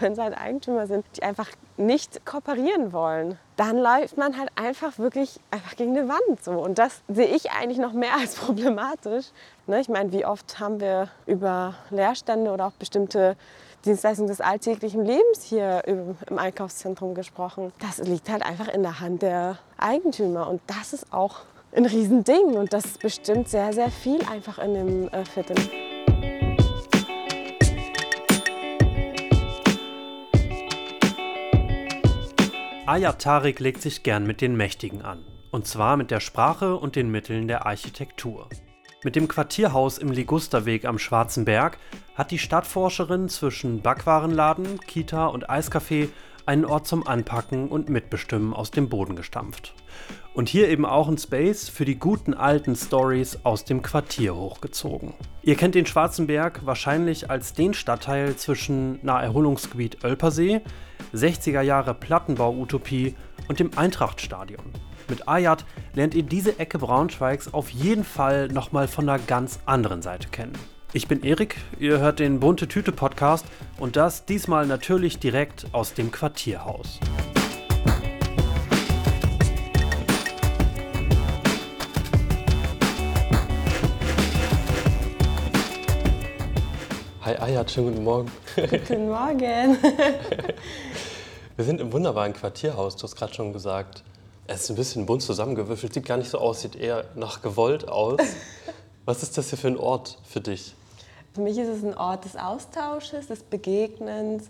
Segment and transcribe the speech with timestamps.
[0.00, 4.98] Wenn es halt Eigentümer sind, die einfach nicht kooperieren wollen, dann läuft man halt einfach
[4.98, 6.42] wirklich einfach gegen eine Wand.
[6.42, 6.52] So.
[6.52, 9.26] Und das sehe ich eigentlich noch mehr als problematisch.
[9.66, 9.80] Ne?
[9.80, 13.36] Ich meine, wie oft haben wir über Leerstände oder auch bestimmte
[13.84, 17.72] Dienstleistungen des alltäglichen Lebens hier im Einkaufszentrum gesprochen.
[17.78, 20.48] Das liegt halt einfach in der Hand der Eigentümer.
[20.48, 21.40] Und das ist auch
[21.74, 22.56] ein Riesending.
[22.56, 25.56] Und das bestimmt sehr, sehr viel einfach in dem äh, Viertel.
[32.90, 35.24] Ayat Tariq legt sich gern mit den Mächtigen an.
[35.52, 38.48] Und zwar mit der Sprache und den Mitteln der Architektur.
[39.04, 41.78] Mit dem Quartierhaus im Ligusterweg am Schwarzen Berg
[42.16, 46.08] hat die Stadtforscherin zwischen Backwarenladen, Kita und Eiscafé
[46.46, 49.72] einen Ort zum Anpacken und Mitbestimmen aus dem Boden gestampft.
[50.34, 55.14] Und hier eben auch ein Space für die guten alten Stories aus dem Quartier hochgezogen.
[55.42, 60.62] Ihr kennt den Schwarzen Berg wahrscheinlich als den Stadtteil zwischen Naherholungsgebiet Ölpersee,
[61.14, 63.14] 60er Jahre Plattenbau-Utopie
[63.48, 64.64] und dem Eintrachtstadion.
[65.08, 70.02] Mit Ayat lernt ihr diese Ecke Braunschweigs auf jeden Fall nochmal von einer ganz anderen
[70.02, 70.52] Seite kennen.
[70.92, 73.44] Ich bin Erik, ihr hört den Bunte Tüte Podcast
[73.78, 76.98] und das diesmal natürlich direkt aus dem Quartierhaus.
[87.22, 88.32] Hi Ayat, schönen guten Morgen.
[88.56, 89.78] Guten Morgen.
[91.60, 94.02] Wir sind im wunderbaren Quartierhaus, du hast gerade schon gesagt.
[94.46, 97.86] Es ist ein bisschen bunt zusammengewürfelt, sieht gar nicht so aus, sieht eher nach gewollt
[97.86, 98.18] aus.
[99.04, 100.74] Was ist das hier für ein Ort für dich?
[101.34, 104.48] Für mich ist es ein Ort des Austausches, des Begegnens,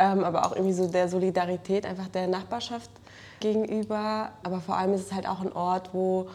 [0.00, 2.90] ähm, aber auch irgendwie so der Solidarität, einfach der Nachbarschaft
[3.38, 4.30] gegenüber.
[4.42, 6.28] Aber vor allem ist es halt auch ein Ort, wo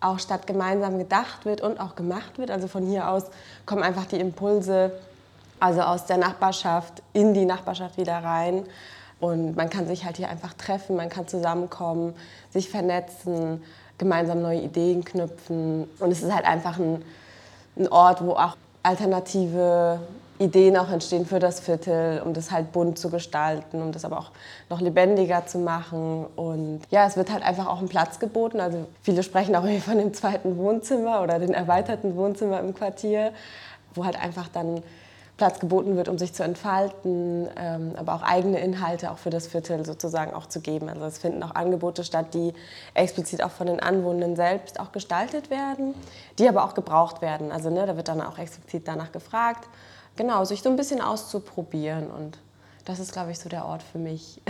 [0.00, 2.50] auch statt gemeinsam gedacht wird und auch gemacht wird.
[2.50, 3.22] Also von hier aus
[3.64, 4.92] kommen einfach die Impulse
[5.58, 8.66] also aus der Nachbarschaft in die Nachbarschaft wieder rein.
[9.20, 12.14] Und man kann sich halt hier einfach treffen, man kann zusammenkommen,
[12.50, 13.62] sich vernetzen,
[13.98, 15.88] gemeinsam neue Ideen knüpfen.
[15.98, 17.04] Und es ist halt einfach ein,
[17.76, 20.00] ein Ort, wo auch alternative
[20.40, 24.18] Ideen auch entstehen für das Viertel, um das halt bunt zu gestalten, um das aber
[24.18, 24.30] auch
[24.70, 26.24] noch lebendiger zu machen.
[26.34, 28.58] Und ja, es wird halt einfach auch ein Platz geboten.
[28.58, 33.32] Also viele sprechen auch von dem zweiten Wohnzimmer oder dem erweiterten Wohnzimmer im Quartier,
[33.94, 34.82] wo halt einfach dann
[35.40, 39.46] Platz geboten wird, um sich zu entfalten, ähm, aber auch eigene Inhalte auch für das
[39.46, 40.90] Viertel sozusagen auch zu geben.
[40.90, 42.52] Also es finden auch Angebote statt, die
[42.92, 45.94] explizit auch von den Anwohnenden selbst auch gestaltet werden,
[46.38, 47.52] die aber auch gebraucht werden.
[47.52, 49.66] Also ne, da wird dann auch explizit danach gefragt,
[50.14, 52.36] genau, sich so ein bisschen auszuprobieren und
[52.84, 54.42] das ist, glaube ich, so der Ort für mich.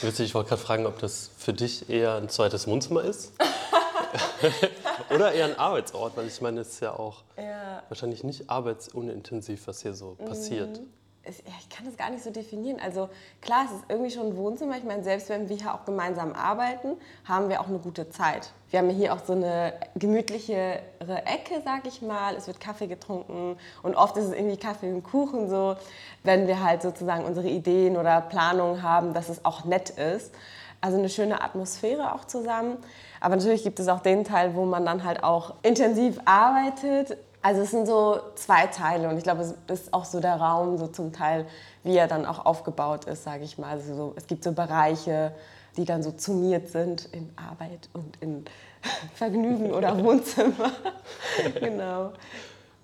[0.00, 3.30] Witzig, ich wollte gerade fragen, ob das für dich eher ein zweites Wohnzimmer ist.
[5.14, 7.82] Oder eher ein Arbeitsort, weil ich meine, es ist ja auch ja.
[7.88, 10.24] wahrscheinlich nicht arbeitsunintensiv, was hier so mhm.
[10.26, 10.80] passiert.
[11.22, 12.80] Ich kann das gar nicht so definieren.
[12.80, 13.10] Also
[13.42, 14.78] klar, es ist irgendwie schon ein Wohnzimmer.
[14.78, 16.96] Ich meine, selbst wenn wir hier auch gemeinsam arbeiten,
[17.26, 18.50] haben wir auch eine gute Zeit.
[18.70, 22.34] Wir haben hier auch so eine gemütlichere Ecke, sag ich mal.
[22.36, 25.76] Es wird Kaffee getrunken und oft ist es irgendwie Kaffee und Kuchen so,
[26.24, 30.32] wenn wir halt sozusagen unsere Ideen oder Planungen haben, dass es auch nett ist.
[30.80, 32.78] Also eine schöne Atmosphäre auch zusammen.
[33.20, 37.16] Aber natürlich gibt es auch den Teil, wo man dann halt auch intensiv arbeitet.
[37.42, 40.76] Also es sind so zwei Teile und ich glaube, es ist auch so der Raum
[40.78, 41.46] so zum Teil,
[41.84, 43.70] wie er dann auch aufgebaut ist, sage ich mal.
[43.70, 45.32] Also so, es gibt so Bereiche,
[45.76, 48.44] die dann so zuniert sind in Arbeit und in
[49.14, 50.72] Vergnügen oder Wohnzimmer.
[51.60, 52.12] genau.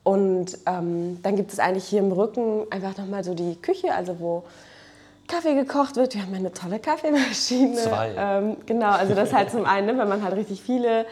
[0.04, 4.20] Und ähm, dann gibt es eigentlich hier im Rücken einfach nochmal so die Küche, also
[4.20, 4.44] wo
[5.26, 6.14] Kaffee gekocht wird.
[6.14, 7.74] Wir haben eine tolle Kaffeemaschine.
[7.74, 8.14] Zwei.
[8.16, 11.06] Ähm, genau, also das halt zum einen, ne, wenn man halt richtig viele,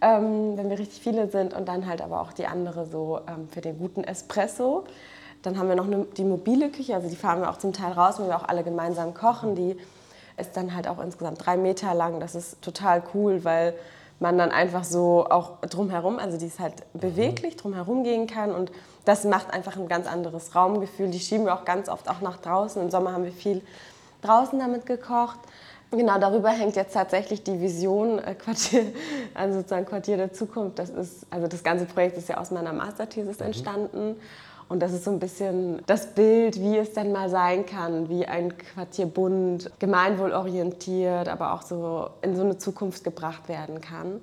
[0.00, 3.48] ähm, wenn wir richtig viele sind und dann halt aber auch die andere so ähm,
[3.48, 4.84] für den guten Espresso.
[5.42, 7.92] Dann haben wir noch eine, die mobile Küche, also die fahren wir auch zum Teil
[7.92, 9.54] raus, wenn wir auch alle gemeinsam kochen.
[9.54, 9.76] Die
[10.36, 12.20] ist dann halt auch insgesamt drei Meter lang.
[12.20, 13.74] Das ist total cool, weil
[14.18, 18.72] man dann einfach so auch drumherum, also die ist halt beweglich, drumherum gehen kann und
[19.04, 21.10] das macht einfach ein ganz anderes Raumgefühl.
[21.10, 22.80] Die schieben wir auch ganz oft auch nach draußen.
[22.82, 23.62] Im Sommer haben wir viel
[24.22, 25.38] draußen damit gekocht.
[25.92, 28.86] Genau, darüber hängt jetzt tatsächlich die Vision äh, Quartier,
[29.34, 30.78] also sozusagen Quartier der Zukunft.
[30.78, 34.16] Das ist, also das ganze Projekt ist ja aus meiner Masterthesis mhm.
[34.68, 38.26] Und das ist so ein bisschen das Bild, wie es denn mal sein kann, wie
[38.26, 44.20] ein Quartier bunt, gemeinwohlorientiert, aber auch so in so eine Zukunft gebracht werden kann.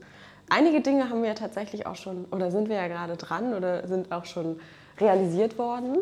[0.50, 4.12] Einige Dinge haben wir tatsächlich auch schon, oder sind wir ja gerade dran oder sind
[4.12, 4.60] auch schon
[5.00, 5.98] realisiert worden.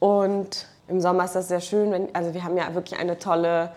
[0.00, 3.70] Und im Sommer ist das sehr schön, wenn, also wir haben ja wirklich eine tolle,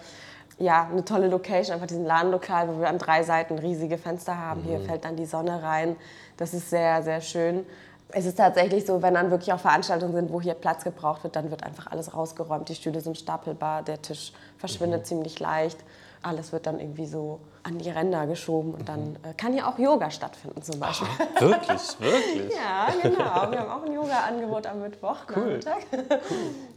[0.57, 4.61] ja, eine tolle Location, einfach diesen Ladenlokal, wo wir an drei Seiten riesige Fenster haben.
[4.61, 4.65] Mhm.
[4.65, 5.95] Hier fällt dann die Sonne rein.
[6.37, 7.65] Das ist sehr, sehr schön.
[8.13, 11.35] Es ist tatsächlich so, wenn dann wirklich auch Veranstaltungen sind, wo hier Platz gebraucht wird,
[11.35, 12.69] dann wird einfach alles rausgeräumt.
[12.69, 15.05] Die Stühle sind stapelbar, der Tisch verschwindet mhm.
[15.05, 15.79] ziemlich leicht.
[16.23, 19.79] Alles wird dann irgendwie so an die Ränder geschoben und dann äh, kann hier auch
[19.79, 21.07] Yoga stattfinden zum Beispiel.
[21.17, 22.53] Ach, wirklich, wirklich?
[22.55, 23.51] ja, genau.
[23.51, 25.17] Wir haben auch ein Yoga-Angebot am Mittwoch.
[25.35, 25.59] Cool.
[25.65, 26.19] cool.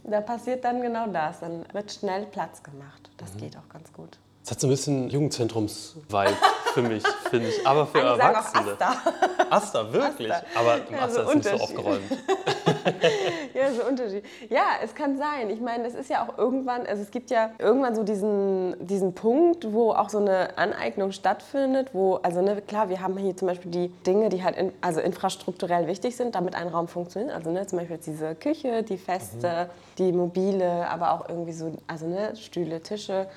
[0.03, 1.39] Da passiert dann genau das.
[1.39, 3.09] Dann wird schnell Platz gemacht.
[3.17, 3.39] Das mhm.
[3.39, 4.17] geht auch ganz gut.
[4.43, 6.33] Es hat so ein bisschen Jugendzentrums-Vibe
[6.75, 7.65] für mich, finde ich.
[7.65, 8.75] Aber für Einige Erwachsene.
[8.77, 9.81] Sagen auch Asta.
[9.81, 10.31] Asta, wirklich.
[10.31, 10.45] Asta.
[10.55, 12.01] Aber im ja, Asta so ist nicht so aufgeräumt.
[13.53, 14.25] ja, so Unterschied.
[14.49, 15.49] Ja, es kann sein.
[15.49, 19.13] Ich meine, es ist ja auch irgendwann, also es gibt ja irgendwann so diesen, diesen
[19.13, 23.47] Punkt, wo auch so eine Aneignung stattfindet, wo, also ne, klar, wir haben hier zum
[23.47, 27.33] Beispiel die Dinge, die halt in, also infrastrukturell wichtig sind, damit ein Raum funktioniert.
[27.33, 29.95] Also ne, zum Beispiel diese Küche, die Feste, mhm.
[29.97, 33.27] die Mobile, aber auch irgendwie so, also ne, Stühle, Tische.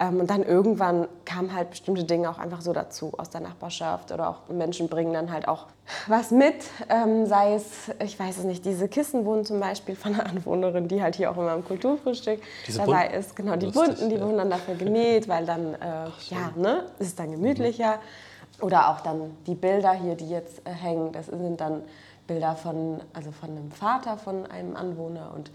[0.00, 4.12] Ähm, und dann irgendwann kamen halt bestimmte Dinge auch einfach so dazu aus der Nachbarschaft
[4.12, 5.66] oder auch Menschen bringen dann halt auch
[6.06, 6.54] was mit,
[6.88, 10.86] ähm, sei es, ich weiß es nicht, diese Kissen wurden zum Beispiel von einer Anwohnerin,
[10.86, 14.16] die halt hier auch immer im Kulturfrühstück diese dabei ist, genau, die Lustig, bunten, die
[14.16, 14.22] ja.
[14.22, 17.96] wurden dann dafür genäht, weil dann, äh, Ach, ja, ne, ist es dann gemütlicher.
[17.96, 18.64] Mhm.
[18.64, 21.82] Oder auch dann die Bilder hier, die jetzt äh, hängen, das sind dann
[22.26, 25.50] Bilder von, also von einem Vater von einem Anwohner und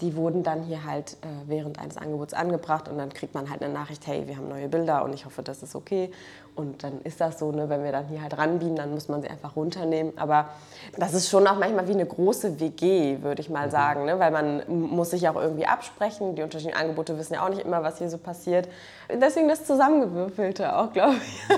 [0.00, 3.62] die wurden dann hier halt äh, während eines Angebots angebracht und dann kriegt man halt
[3.62, 6.10] eine Nachricht, hey, wir haben neue Bilder und ich hoffe, das ist okay.
[6.54, 9.22] Und dann ist das so, ne, wenn wir dann hier halt ranbiegen, dann muss man
[9.22, 10.12] sie einfach runternehmen.
[10.16, 10.48] Aber
[10.96, 13.70] das ist schon auch manchmal wie eine große WG, würde ich mal mhm.
[13.70, 14.18] sagen, ne?
[14.18, 16.34] weil man muss sich auch irgendwie absprechen.
[16.34, 18.68] Die unterschiedlichen Angebote wissen ja auch nicht immer, was hier so passiert.
[19.08, 21.54] Deswegen das Zusammengewürfelte auch, glaube ich.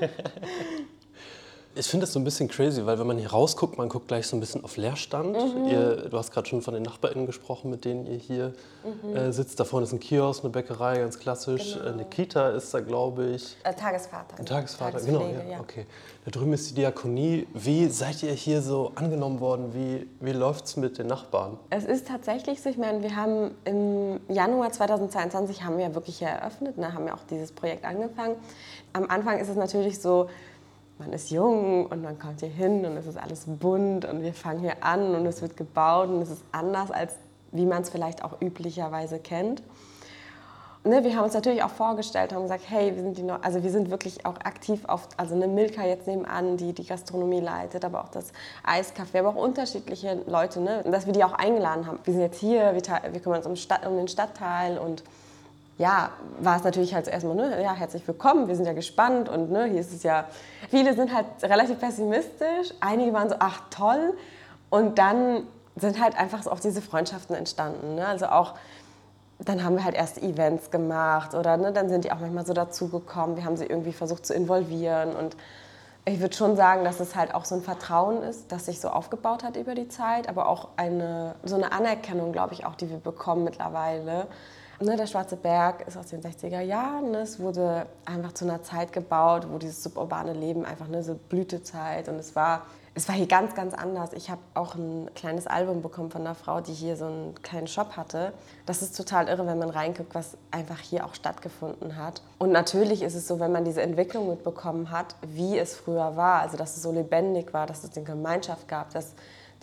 [1.76, 4.26] Ich finde das so ein bisschen crazy, weil wenn man hier rausguckt, man guckt gleich
[4.28, 5.32] so ein bisschen auf Leerstand.
[5.32, 5.64] Mhm.
[5.66, 8.52] Ihr, du hast gerade schon von den NachbarInnen gesprochen, mit denen ihr hier
[9.02, 9.16] mhm.
[9.16, 9.58] äh, sitzt.
[9.58, 11.74] Da vorne ist ein Kiosk, eine Bäckerei, ganz klassisch.
[11.74, 11.92] Genau.
[11.92, 13.56] Eine Kita ist da, glaube ich.
[13.64, 14.38] Äh, Tagesvater.
[14.38, 15.22] Ein Tagesvater, genau.
[15.22, 15.60] Ja, ja.
[15.60, 15.86] Okay.
[16.24, 17.48] Da drüben ist die Diakonie.
[17.52, 19.74] Wie seid ihr hier so angenommen worden?
[19.74, 21.58] Wie, wie läuft es mit den Nachbarn?
[21.70, 26.78] Es ist tatsächlich so, ich meine, wir haben im Januar 2022 haben wir wirklich eröffnet,
[26.78, 28.36] ne, haben ja auch dieses Projekt angefangen.
[28.92, 30.28] Am Anfang ist es natürlich so,
[31.04, 34.32] man ist jung und man kommt hier hin und es ist alles bunt und wir
[34.32, 37.14] fangen hier an und es wird gebaut und es ist anders, als
[37.52, 39.62] wie man es vielleicht auch üblicherweise kennt.
[40.86, 43.70] Ne, wir haben uns natürlich auch vorgestellt, haben gesagt, hey, wir sind, die also wir
[43.70, 48.04] sind wirklich auch aktiv auf, also eine Milka jetzt nebenan, die die Gastronomie leitet, aber
[48.04, 48.32] auch das
[48.66, 51.98] Eiscafé, aber auch unterschiedliche Leute, ne, dass wir die auch eingeladen haben.
[52.04, 55.02] Wir sind jetzt hier, wir, wir kümmern uns um, Stadt, um den Stadtteil und
[55.78, 56.10] ja,
[56.40, 59.64] war es natürlich halt erstmal, ne, ja, herzlich willkommen, wir sind ja gespannt und ne,
[59.64, 60.26] hier ist es ja,
[60.70, 64.16] viele sind halt relativ pessimistisch, einige waren so, ach toll
[64.70, 68.06] und dann sind halt einfach so auch diese Freundschaften entstanden, ne?
[68.06, 68.54] also auch,
[69.40, 72.52] dann haben wir halt erst Events gemacht oder ne, dann sind die auch manchmal so
[72.52, 75.36] dazugekommen, wir haben sie irgendwie versucht zu involvieren und
[76.06, 78.90] ich würde schon sagen, dass es halt auch so ein Vertrauen ist, das sich so
[78.90, 82.90] aufgebaut hat über die Zeit, aber auch eine, so eine Anerkennung, glaube ich, auch, die
[82.90, 84.26] wir bekommen mittlerweile,
[84.80, 87.12] Ne, der Schwarze Berg ist aus den 60er Jahren.
[87.12, 91.14] Ne, es wurde einfach zu einer Zeit gebaut, wo dieses suburbane Leben einfach eine so
[91.14, 92.62] Blütezeit und es war
[92.96, 94.12] es war hier ganz, ganz anders.
[94.12, 97.66] Ich habe auch ein kleines Album bekommen von einer Frau, die hier so einen kleinen
[97.66, 98.32] Shop hatte.
[98.66, 102.22] Das ist total irre, wenn man reinguckt, was einfach hier auch stattgefunden hat.
[102.38, 106.40] Und natürlich ist es so, wenn man diese Entwicklung mitbekommen hat, wie es früher war,
[106.40, 109.14] also dass es so lebendig war, dass es eine Gemeinschaft gab, dass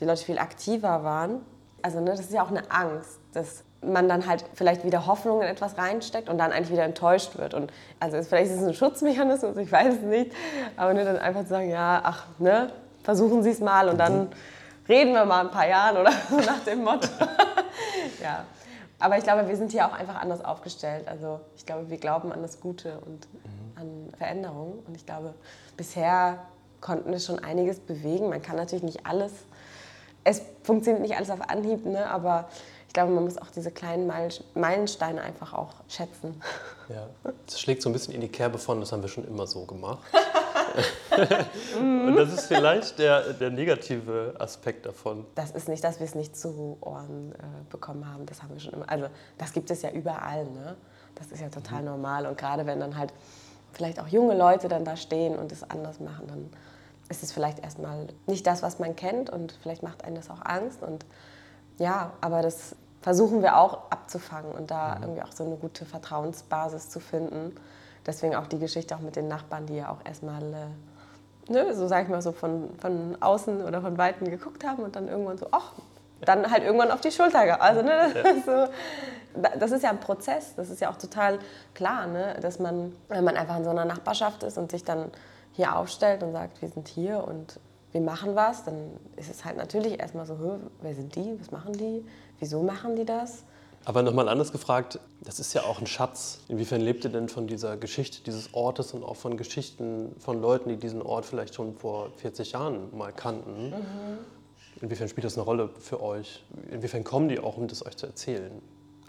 [0.02, 1.40] die Leute viel aktiver waren.
[1.82, 5.42] Also ne, das ist ja auch eine Angst, dass man dann halt vielleicht wieder Hoffnung
[5.42, 7.54] in etwas reinsteckt und dann eigentlich wieder enttäuscht wird.
[7.54, 10.32] Und also vielleicht ist es ein Schutzmechanismus, ich weiß es nicht,
[10.78, 12.72] aber nur dann einfach zu sagen, ja, ach, ne,
[13.04, 14.30] versuchen Sie es mal und dann
[14.88, 17.08] reden wir mal ein paar Jahren oder so nach dem Motto.
[18.22, 18.46] ja.
[19.00, 21.08] Aber ich glaube, wir sind hier auch einfach anders aufgestellt.
[21.08, 23.28] Also ich glaube, wir glauben an das Gute und
[23.76, 24.84] an Veränderung.
[24.86, 25.34] Und ich glaube,
[25.76, 26.38] bisher
[26.82, 28.30] konnten wir schon einiges bewegen.
[28.30, 29.32] Man kann natürlich nicht alles,
[30.24, 32.08] es funktioniert nicht alles auf Anhieb, ne?
[32.12, 32.48] aber
[32.92, 34.12] ich glaube, man muss auch diese kleinen
[34.54, 36.42] Meilensteine einfach auch schätzen.
[36.90, 37.08] Ja,
[37.46, 39.66] das schlägt so ein bisschen in die Kerbe von, das haben wir schon immer so
[39.66, 40.04] gemacht.
[41.80, 45.26] Und das ist vielleicht der, der negative Aspekt davon.
[45.36, 47.38] Das ist nicht, dass wir es nicht zu Ohren äh,
[47.70, 48.26] bekommen haben.
[48.26, 48.90] Das haben wir schon immer.
[48.90, 49.08] Also
[49.38, 50.44] das gibt es ja überall.
[50.44, 50.76] Ne?
[51.16, 51.92] Das ist ja total mhm.
[51.92, 52.26] normal.
[52.26, 53.14] Und gerade wenn dann halt
[53.72, 56.50] vielleicht auch junge Leute dann da stehen und es anders machen, dann
[57.08, 60.44] ist es vielleicht erstmal nicht das, was man kennt und vielleicht macht einen das auch
[60.44, 60.84] Angst.
[60.84, 61.06] Und
[61.78, 65.04] ja, aber das versuchen wir auch abzufangen und da mhm.
[65.04, 67.56] irgendwie auch so eine gute Vertrauensbasis zu finden.
[68.06, 71.88] Deswegen auch die Geschichte auch mit den Nachbarn, die ja auch erstmal, äh, ne, so
[71.88, 75.38] sag ich mal, so von, von außen oder von Weitem geguckt haben und dann irgendwann
[75.38, 75.74] so, ach,
[76.22, 77.62] dann halt irgendwann auf die Schulter.
[77.62, 78.68] Also, ne, ja.
[78.68, 78.72] so,
[79.60, 81.40] das ist ja ein Prozess, das ist ja auch total
[81.74, 85.12] klar, ne, dass man, wenn man einfach in so einer Nachbarschaft ist und sich dann
[85.54, 87.60] hier aufstellt und sagt, wir sind hier und
[87.92, 91.74] wir machen was, dann ist es halt natürlich erstmal so, wer sind die, was machen
[91.74, 92.06] die,
[92.42, 93.44] wieso machen die das?
[93.86, 96.40] Aber nochmal anders gefragt, das ist ja auch ein Schatz.
[96.50, 100.70] Inwiefern lebt ihr denn von dieser Geschichte dieses Ortes und auch von Geschichten von Leuten,
[100.70, 103.70] die diesen Ort vielleicht schon vor 40 Jahren mal kannten?
[103.70, 104.18] Mhm.
[104.82, 106.44] Inwiefern spielt das eine Rolle für euch?
[106.72, 108.52] Inwiefern kommen die auch, um das euch zu erzählen?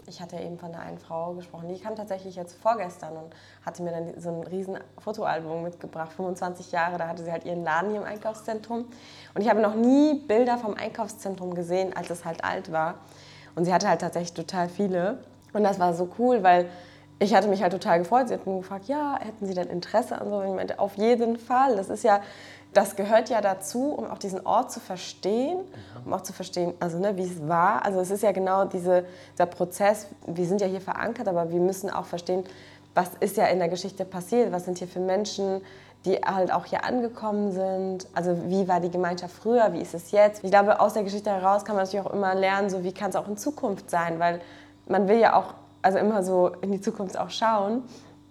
[0.07, 3.33] Ich hatte eben von der einen Frau gesprochen, die kam tatsächlich jetzt vorgestern und
[3.65, 7.63] hatte mir dann so ein riesen Fotoalbum mitgebracht, 25 Jahre, da hatte sie halt ihren
[7.63, 8.85] Laden hier im Einkaufszentrum.
[9.33, 12.95] Und ich habe noch nie Bilder vom Einkaufszentrum gesehen, als es halt alt war.
[13.55, 15.19] Und sie hatte halt tatsächlich total viele.
[15.53, 16.67] Und das war so cool, weil
[17.19, 18.27] ich hatte mich halt total gefreut.
[18.27, 20.37] Sie hat mich gefragt, ja, hätten Sie denn Interesse an so?
[20.37, 21.75] Und ich meinte, auf jeden Fall.
[21.75, 22.21] Das ist ja,
[22.73, 25.59] das gehört ja dazu, um auch diesen Ort zu verstehen,
[26.05, 27.85] um auch zu verstehen, also ne, wie es war.
[27.85, 30.07] Also es ist ja genau diese, dieser Prozess.
[30.27, 32.43] Wir sind ja hier verankert, aber wir müssen auch verstehen,
[32.95, 35.61] was ist ja in der Geschichte passiert, was sind hier für Menschen,
[36.05, 38.07] die halt auch hier angekommen sind.
[38.13, 40.43] Also wie war die Gemeinschaft früher, wie ist es jetzt?
[40.43, 43.09] Ich glaube, aus der Geschichte heraus kann man natürlich auch immer lernen, so wie kann
[43.09, 44.41] es auch in Zukunft sein, weil
[44.87, 47.83] man will ja auch also immer so in die Zukunft auch schauen.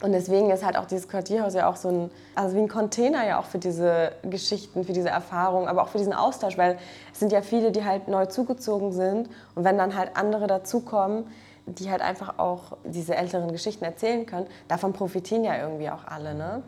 [0.02, 3.24] Und deswegen ist halt auch dieses Quartierhaus ja auch so ein, also wie ein Container
[3.24, 6.76] ja auch für diese Geschichten, für diese Erfahrungen, aber auch für diesen Austausch, weil
[7.12, 11.26] es sind ja viele, die halt neu zugezogen sind und wenn dann halt andere dazukommen,
[11.66, 16.34] die halt einfach auch diese älteren Geschichten erzählen können, davon profitieren ja irgendwie auch alle.
[16.34, 16.64] Ne?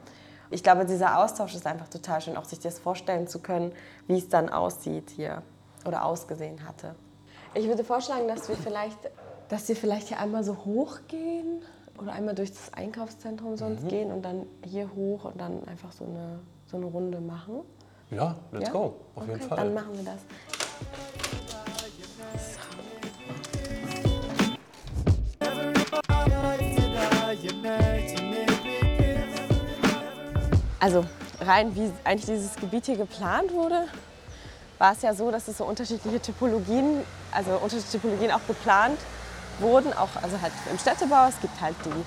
[0.50, 3.72] Ich glaube, dieser Austausch ist einfach total schön, auch sich das vorstellen zu können,
[4.06, 5.42] wie es dann aussieht hier
[5.84, 6.94] oder ausgesehen hatte.
[7.54, 8.98] Ich würde vorschlagen, dass wir vielleicht,
[9.48, 11.62] dass wir vielleicht hier einmal so hochgehen
[12.04, 13.88] oder einmal durch das Einkaufszentrum sonst mhm.
[13.88, 17.60] gehen und dann hier hoch und dann einfach so eine, so eine Runde machen.
[18.10, 18.72] Ja, let's ja?
[18.72, 18.78] go,
[19.14, 19.56] auf okay, jeden Fall.
[19.56, 20.20] Dann machen wir das.
[30.80, 31.06] Also
[31.40, 33.86] rein wie eigentlich dieses Gebiet hier geplant wurde,
[34.76, 37.00] war es ja so, dass es so unterschiedliche Typologien,
[37.32, 38.98] also unterschiedliche Typologien auch geplant
[39.60, 41.26] wurden, auch also halt im Städtebau.
[41.28, 42.04] Es gibt halt die,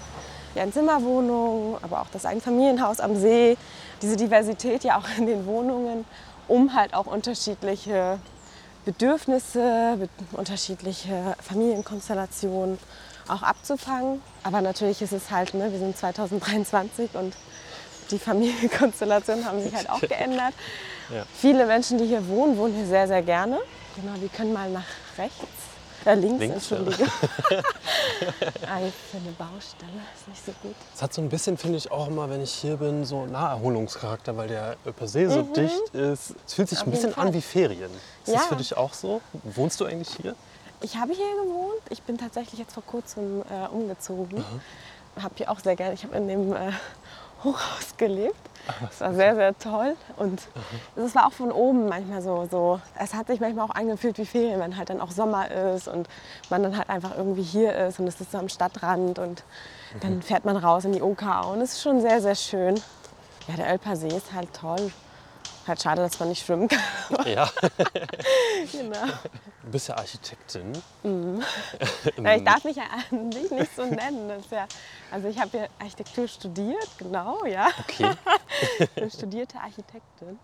[0.55, 3.57] die Einzimmerwohnungen, aber auch das Einfamilienhaus am See.
[4.01, 6.05] Diese Diversität ja auch in den Wohnungen,
[6.47, 8.19] um halt auch unterschiedliche
[8.85, 12.77] Bedürfnisse, unterschiedliche Familienkonstellationen
[13.27, 14.21] auch abzufangen.
[14.43, 17.33] Aber natürlich ist es halt, ne, wir sind 2023 und
[18.11, 20.53] die Familienkonstellationen haben sich halt auch geändert.
[21.13, 21.25] Ja.
[21.33, 23.59] Viele Menschen, die hier wohnen, wohnen hier sehr, sehr gerne.
[23.95, 24.85] Genau, wir können mal nach
[25.17, 25.56] rechts.
[26.07, 27.03] Äh, links, links, Entschuldige.
[28.71, 30.75] Eigentlich für eine Baustelle ist nicht so gut.
[30.95, 34.37] Es hat so ein bisschen, finde ich, auch immer, wenn ich hier bin, so Naherholungscharakter,
[34.37, 35.53] weil der per se so mhm.
[35.53, 36.33] dicht ist.
[36.45, 37.91] Es fühlt sich Auf ein bisschen an wie Ferien.
[38.23, 38.35] Ist ja.
[38.35, 39.19] das für dich auch so?
[39.43, 40.33] Wohnst du eigentlich hier?
[40.79, 41.81] Ich habe hier gewohnt.
[41.89, 44.37] Ich bin tatsächlich jetzt vor kurzem äh, umgezogen.
[44.37, 45.21] Mhm.
[45.21, 45.93] Habe hier auch sehr gerne.
[45.93, 46.71] Ich habe in dem äh,
[47.44, 48.36] Hochhaus gelebt.
[48.82, 49.96] Das war sehr, sehr toll.
[50.17, 50.41] Und
[50.96, 52.82] es war auch von oben manchmal so, so.
[53.00, 56.08] Es hat sich manchmal auch angefühlt wie Ferien, wenn halt dann auch Sommer ist und
[56.50, 59.44] man dann halt einfach irgendwie hier ist und es ist so am Stadtrand und
[60.01, 60.22] dann mhm.
[60.22, 62.75] fährt man raus in die OK und es ist schon sehr, sehr schön.
[63.48, 64.91] Ja, der Ölper See ist halt toll.
[65.65, 66.82] Halt schade, dass man nicht schwimmen kann.
[67.25, 67.50] Ja.
[68.72, 69.13] genau.
[69.67, 70.71] Du bist ja Architektin.
[71.03, 71.43] Mhm.
[72.24, 74.41] ja, ich darf mich ja an sich nicht so nennen.
[74.50, 74.65] Ja,
[75.12, 77.67] also ich habe ja Architektur studiert, genau, ja.
[77.81, 78.12] Okay.
[78.95, 80.39] Eine studierte Architektin.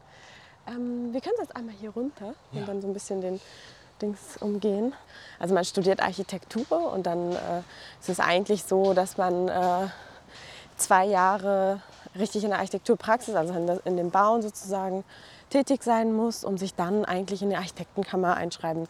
[0.68, 2.60] Ähm, wir können jetzt einmal hier runter ja.
[2.60, 3.39] und dann so ein bisschen den
[4.01, 4.94] Dings umgehen.
[5.39, 7.60] Also man studiert Architektur und dann äh,
[8.01, 9.88] ist es eigentlich so, dass man äh,
[10.75, 11.82] zwei Jahre
[12.20, 15.06] richtig in der Architekturpraxis, also in, in dem Bauen sozusagen,
[15.53, 18.88] tätig sein muss, um sich dann eigentlich in die Architektenkammer einschreiben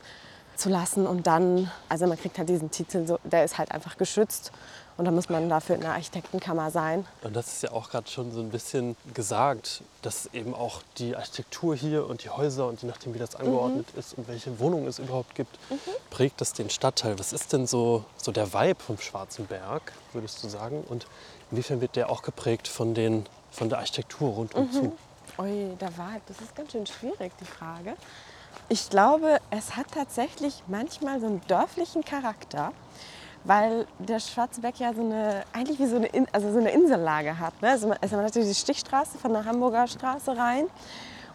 [0.55, 1.05] zu lassen.
[1.05, 4.51] Und dann, also man kriegt halt diesen Titel, so, der ist halt einfach geschützt.
[4.95, 7.05] Und da muss man dafür in der Architektenkammer sein.
[7.23, 11.15] Und das ist ja auch gerade schon so ein bisschen gesagt, dass eben auch die
[11.15, 13.99] Architektur hier und die Häuser und je nachdem, wie das angeordnet mhm.
[13.99, 15.79] ist und welche Wohnungen es überhaupt gibt, mhm.
[16.11, 17.17] prägt das den Stadtteil.
[17.17, 20.83] Was ist denn so, so der Vibe vom Schwarzen Berg, würdest du sagen?
[20.87, 21.07] Und
[21.53, 24.71] Inwiefern wird der auch geprägt von, den, von der Architektur rundum mhm.
[24.71, 24.97] zu?
[25.39, 27.95] Ui, der Wahrheit, das ist ganz schön schwierig, die Frage.
[28.69, 32.71] Ich glaube, es hat tatsächlich manchmal so einen dörflichen Charakter,
[33.43, 37.39] weil der Schwarzenberg ja so eine, eigentlich wie so eine, In also so eine Insellage
[37.39, 37.59] hat.
[37.63, 37.69] Ne?
[37.69, 40.67] Also man, also man hat die Stichstraße von der Hamburger Straße rein.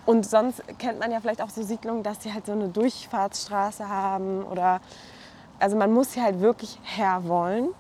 [0.06, 3.88] Und sonst kennt man ja vielleicht auch so Siedlungen, dass sie halt so eine Durchfahrtsstraße
[3.88, 4.80] haben oder
[5.58, 7.74] also man muss sie halt wirklich herwollen.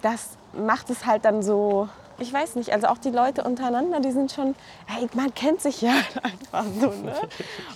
[0.00, 1.88] Das macht es halt dann so,
[2.20, 4.54] ich weiß nicht, also auch die Leute untereinander, die sind schon,
[4.86, 6.88] hey, man kennt sich ja einfach so.
[6.88, 7.14] Ne?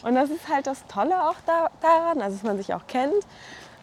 [0.03, 3.25] Und das ist halt das Tolle auch da, daran, also dass man sich auch kennt.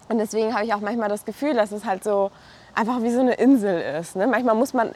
[0.07, 2.31] Und deswegen habe ich auch manchmal das Gefühl, dass es halt so
[2.75, 4.15] einfach wie so eine Insel ist.
[4.15, 4.27] Ne?
[4.27, 4.91] Manchmal muss man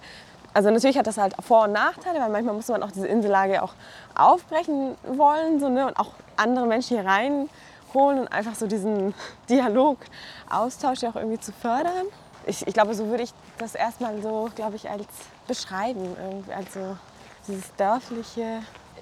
[0.53, 3.61] Also natürlich hat das halt Vor- und Nachteile, weil manchmal muss man auch diese Insellage
[3.63, 3.73] auch
[4.13, 5.87] aufbrechen wollen so, ne?
[5.87, 9.13] und auch andere Menschen hier reinholen und einfach so diesen
[9.49, 9.97] Dialog,
[10.49, 12.05] Austausch ja auch irgendwie zu fördern.
[12.47, 15.05] Ich, ich glaube, so würde ich das erstmal so, glaube ich, als
[15.47, 16.15] beschreiben.
[16.55, 16.97] Also
[17.47, 18.61] dieses dörfliche.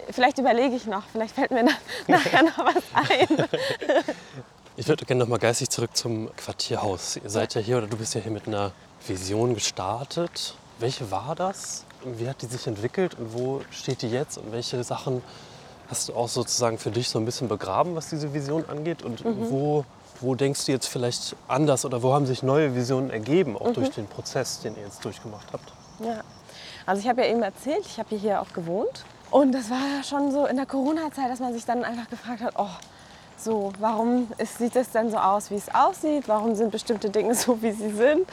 [0.09, 1.63] Vielleicht überlege ich noch, vielleicht fällt mir
[2.07, 3.47] nachher noch was ein.
[4.75, 7.17] Ich würde gerne noch mal geistig zurück zum Quartierhaus.
[7.17, 8.71] Ihr seid ja hier oder du bist ja hier mit einer
[9.07, 10.55] Vision gestartet.
[10.79, 11.85] Welche war das?
[12.03, 14.39] Wie hat die sich entwickelt und wo steht die jetzt?
[14.39, 15.21] Und welche Sachen
[15.89, 19.03] hast du auch sozusagen für dich so ein bisschen begraben, was diese Vision angeht?
[19.03, 19.51] Und mhm.
[19.51, 19.85] wo,
[20.23, 23.73] wo denkst du jetzt vielleicht anders oder wo haben sich neue Visionen ergeben, auch mhm.
[23.73, 25.71] durch den Prozess, den ihr jetzt durchgemacht habt?
[25.99, 26.21] Ja,
[26.85, 29.05] also ich habe ja eben erzählt, ich habe hier auch gewohnt.
[29.29, 32.41] Und das war ja schon so in der Corona-Zeit, dass man sich dann einfach gefragt
[32.41, 32.69] hat, oh,
[33.37, 36.27] so, warum ist, sieht es denn so aus, wie es aussieht?
[36.27, 38.27] Warum sind bestimmte Dinge so, wie sie sind?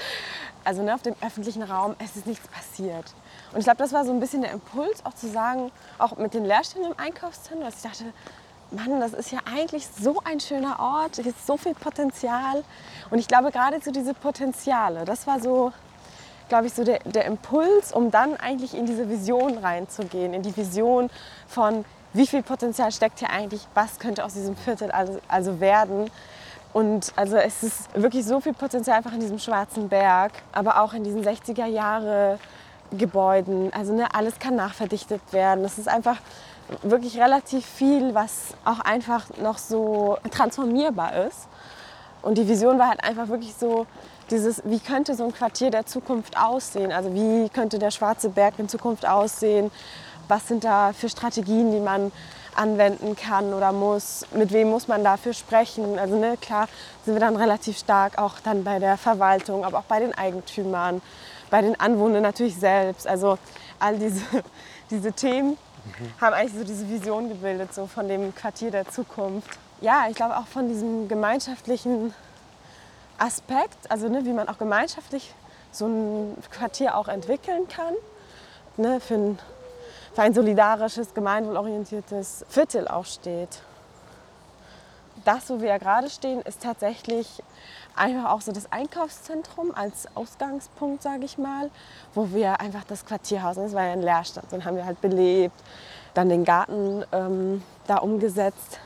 [0.62, 3.14] Also ne, auf dem öffentlichen Raum, es ist nichts passiert.
[3.52, 6.34] Und ich glaube, das war so ein bisschen der Impuls, auch zu sagen, auch mit
[6.34, 8.04] den Leerständen im Einkaufszentrum, dass ich dachte,
[8.72, 12.62] Mann, das ist ja eigentlich so ein schöner Ort, hier ist so viel Potenzial.
[13.10, 15.72] Und ich glaube, gerade so diese Potenziale, das war so,
[16.48, 20.56] glaube ich, so der, der Impuls, um dann eigentlich in diese Vision reinzugehen, in die
[20.56, 21.10] Vision
[21.48, 26.10] von, wie viel Potenzial steckt hier eigentlich, was könnte aus diesem Viertel also, also werden.
[26.72, 30.92] Und also es ist wirklich so viel Potenzial einfach in diesem schwarzen Berg, aber auch
[30.92, 32.38] in diesen 60er Jahre
[32.92, 33.72] Gebäuden.
[33.72, 35.64] Also ne, alles kann nachverdichtet werden.
[35.64, 36.16] Es ist einfach
[36.82, 41.48] wirklich relativ viel, was auch einfach noch so transformierbar ist.
[42.22, 43.86] Und die Vision war halt einfach wirklich so
[44.30, 46.92] dieses, wie könnte so ein Quartier der Zukunft aussehen?
[46.92, 49.70] Also wie könnte der Schwarze Berg in Zukunft aussehen?
[50.30, 52.10] was sind da für Strategien, die man
[52.54, 55.98] anwenden kann oder muss, mit wem muss man dafür sprechen.
[55.98, 56.68] Also ne, klar
[57.04, 61.02] sind wir dann relativ stark auch dann bei der Verwaltung, aber auch bei den Eigentümern,
[61.50, 63.06] bei den Anwohnern natürlich selbst.
[63.06, 63.38] Also
[63.78, 64.22] all diese,
[64.90, 66.20] diese Themen mhm.
[66.20, 69.50] haben eigentlich so diese Vision gebildet, so von dem Quartier der Zukunft.
[69.80, 72.14] Ja, ich glaube auch von diesem gemeinschaftlichen
[73.18, 75.34] Aspekt, also ne, wie man auch gemeinschaftlich
[75.72, 77.94] so ein Quartier auch entwickeln kann.
[78.76, 79.38] Ne, für ein
[80.14, 83.62] für ein solidarisches, gemeinwohlorientiertes Viertel auch steht.
[85.24, 87.42] Das, wo wir ja gerade stehen, ist tatsächlich
[87.96, 91.70] einfach auch so das Einkaufszentrum als Ausgangspunkt, sage ich mal,
[92.14, 95.54] wo wir einfach das Quartierhaus, das war ja ein Leerstand, den haben wir halt belebt,
[96.14, 98.80] dann den Garten ähm, da umgesetzt.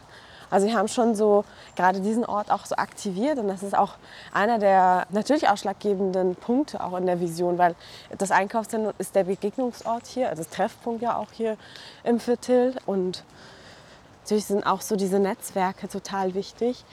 [0.51, 3.95] Also wir haben schon so gerade diesen Ort auch so aktiviert und das ist auch
[4.33, 7.75] einer der natürlich ausschlaggebenden Punkte auch in der Vision, weil
[8.19, 11.57] das Einkaufszentrum ist der Begegnungsort hier, also das Treffpunkt ja auch hier
[12.05, 13.25] im Viertel und
[14.23, 16.85] natürlich sind auch so diese Netzwerke total wichtig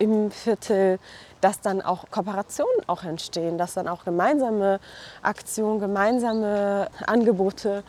[0.00, 0.98] im Viertel,
[1.40, 4.80] dass dann auch Kooperationen auch entstehen, dass dann auch gemeinsame
[5.22, 7.84] Aktionen, gemeinsame Angebote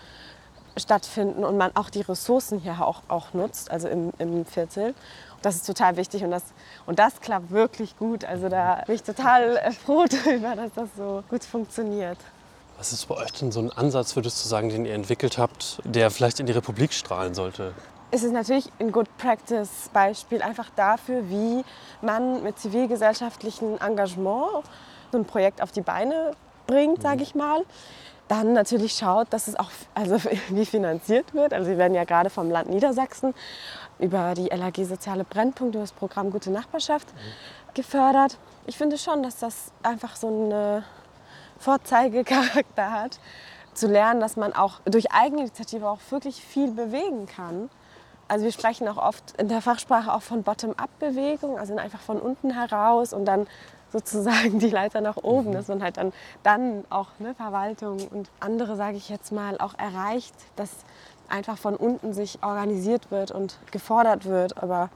[0.78, 4.94] stattfinden und man auch die Ressourcen hier auch, auch nutzt, also im, im Viertel.
[5.42, 6.44] Das ist total wichtig und das,
[6.86, 8.26] und das klappt wirklich gut.
[8.26, 12.18] Also da bin ich total froh darüber, dass das so gut funktioniert.
[12.78, 15.80] Was ist bei euch denn so ein Ansatz, würdest du sagen, den ihr entwickelt habt,
[15.84, 17.74] der vielleicht in die Republik strahlen sollte?
[18.12, 21.64] Es ist natürlich ein Good Practice Beispiel einfach dafür, wie
[22.02, 24.66] man mit zivilgesellschaftlichem Engagement
[25.12, 26.34] so ein Projekt auf die Beine
[26.68, 27.24] bringt, sage mhm.
[27.24, 27.66] ich mal
[28.32, 30.18] dann natürlich schaut, dass es auch also
[30.50, 31.54] wie finanziert wird.
[31.54, 33.34] Also wir werden ja gerade vom Land Niedersachsen
[34.00, 37.10] über die LAG Soziale Brennpunkte, das Programm Gute Nachbarschaft
[37.74, 38.38] gefördert.
[38.68, 40.84] Ich finde schon, dass das einfach so einen
[41.60, 43.20] Vorzeigecharakter hat,
[43.74, 47.70] zu lernen, dass man auch durch Eigeninitiative auch wirklich viel bewegen kann.
[48.32, 52.52] Also wir sprechen auch oft in der Fachsprache auch von Bottom-up-Bewegung, also einfach von unten
[52.52, 53.46] heraus und dann
[53.92, 55.52] sozusagen die Leiter nach oben, mhm.
[55.52, 59.78] dass man halt dann, dann auch ne, Verwaltung und andere, sage ich jetzt mal, auch
[59.78, 60.70] erreicht, dass
[61.28, 64.90] einfach von unten sich organisiert wird und gefordert wird, aber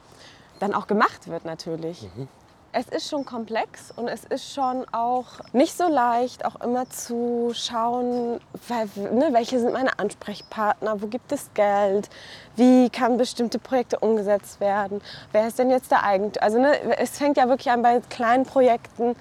[0.60, 2.08] dann auch gemacht wird natürlich.
[2.16, 2.30] Mhm
[2.76, 7.54] es ist schon komplex und es ist schon auch nicht so leicht, auch immer zu
[7.54, 12.10] schauen, weil, ne, welche sind meine Ansprechpartner, wo gibt es Geld,
[12.58, 16.44] wie kann bestimmte Projekte umgesetzt werden, wer ist denn jetzt der Eigentümer.
[16.44, 19.16] Also ne, es fängt ja wirklich an bei kleinen Projekten.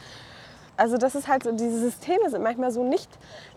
[0.77, 3.09] Also das ist halt so, diese Systeme sind manchmal so nicht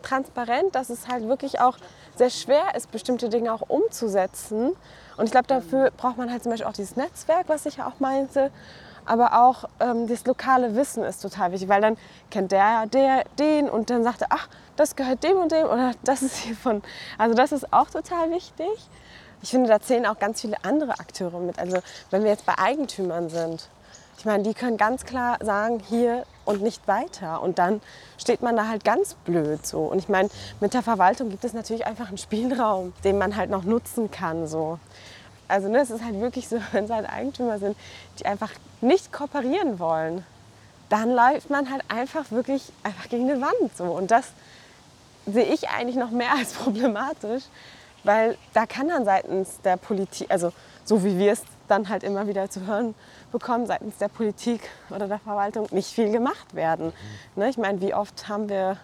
[0.04, 1.78] transparent, dass es halt wirklich auch
[2.16, 4.74] sehr schwer ist, bestimmte Dinge auch umzusetzen.
[5.18, 7.88] Und ich glaube, dafür braucht man halt zum Beispiel auch dieses Netzwerk, was ich ja
[7.88, 8.52] auch meinte
[9.08, 11.98] aber auch ähm, das lokale Wissen ist total wichtig, weil dann
[12.30, 15.92] kennt der, der den und dann sagt er, ach, das gehört dem und dem oder
[16.04, 16.82] das ist hier von.
[17.18, 18.68] Also das ist auch total wichtig.
[19.42, 21.60] Ich finde, da zählen auch ganz viele andere Akteure mit.
[21.60, 21.78] Also
[22.10, 23.70] wenn wir jetzt bei Eigentümern sind,
[24.20, 27.42] Ich meine, die können ganz klar sagen, hier und nicht weiter.
[27.44, 27.82] Und dann
[28.18, 29.82] steht man da halt ganz blöd so.
[29.82, 33.52] Und ich meine, mit der Verwaltung gibt es natürlich einfach einen Spielraum, den man halt
[33.52, 34.48] noch nutzen kann.
[34.48, 34.80] So.
[35.48, 37.78] Also ne, es ist halt wirklich so, wenn es halt Eigentümer sind,
[38.20, 40.26] die einfach nicht kooperieren wollen,
[40.90, 43.76] dann läuft man halt einfach wirklich einfach gegen die Wand.
[43.76, 43.86] So.
[43.86, 44.32] Und das
[45.26, 47.44] sehe ich eigentlich noch mehr als problematisch,
[48.04, 50.54] weil da kann dann seitens der Politik, also
[50.86, 52.96] so wie wir es dann halt immer wieder zu hören
[53.32, 56.94] bekommen, seitens der Politik oder der Verwaltung nicht viel gemacht werden.
[57.36, 58.78] Ne, ich meine, wie oft haben wir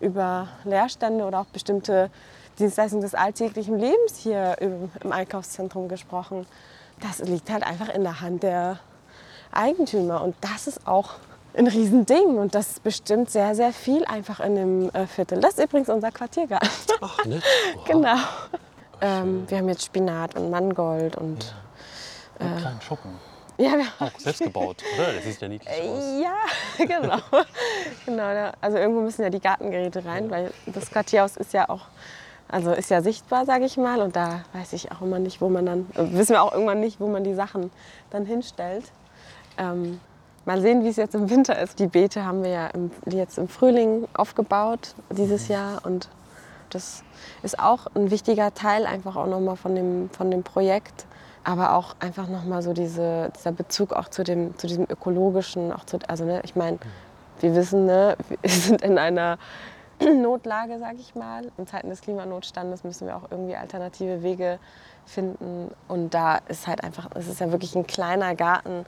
[0.00, 2.10] über Leerstände oder auch bestimmte
[2.58, 6.46] Dienstleistungen des alltäglichen Lebens hier im Einkaufszentrum gesprochen.
[7.00, 8.78] Das liegt halt einfach in der Hand der
[9.56, 11.14] Eigentümer und das ist auch
[11.56, 15.40] ein Riesending und das bestimmt sehr, sehr viel einfach in dem äh, Viertel.
[15.40, 16.68] Das ist übrigens unser Quartiergarten.
[17.00, 17.40] Ach, ne?
[17.86, 18.16] genau.
[19.00, 21.54] Ähm, wir haben jetzt Spinat und Mangold und.
[22.38, 22.46] Ja.
[22.46, 23.10] Einen äh, kleinen Schuppen.
[23.56, 25.12] Ja, wir haben auch selbst gebaut, oder?
[25.12, 26.02] Das sieht ja niedlich aus.
[26.20, 26.34] Ja,
[26.84, 27.18] genau.
[28.04, 30.30] genau also irgendwo müssen ja die Gartengeräte rein, ja.
[30.30, 31.82] weil das Quartierhaus ist ja auch,
[32.48, 34.00] also ist ja sichtbar, sage ich mal.
[34.00, 36.98] Und da weiß ich auch immer nicht, wo man dann, wissen wir auch irgendwann nicht,
[36.98, 37.70] wo man die Sachen
[38.10, 38.90] dann hinstellt.
[39.58, 40.00] Ähm,
[40.46, 41.78] Mal sehen, wie es jetzt im Winter ist.
[41.78, 45.54] Die Beete haben wir ja im, jetzt im Frühling aufgebaut dieses mhm.
[45.54, 46.08] Jahr und
[46.68, 47.02] das
[47.42, 51.06] ist auch ein wichtiger Teil einfach auch nochmal von dem, von dem Projekt.
[51.44, 55.72] Aber auch einfach nochmal so diese, dieser Bezug auch zu, dem, zu diesem ökologischen.
[55.72, 56.78] Auch zu, also ne, ich meine,
[57.40, 59.38] wir wissen, ne, wir sind in einer
[60.00, 61.50] Notlage, sage ich mal.
[61.58, 64.58] In Zeiten des Klimanotstandes müssen wir auch irgendwie alternative Wege
[65.06, 65.70] finden.
[65.86, 68.84] Und da ist halt einfach, es ist ja wirklich ein kleiner Garten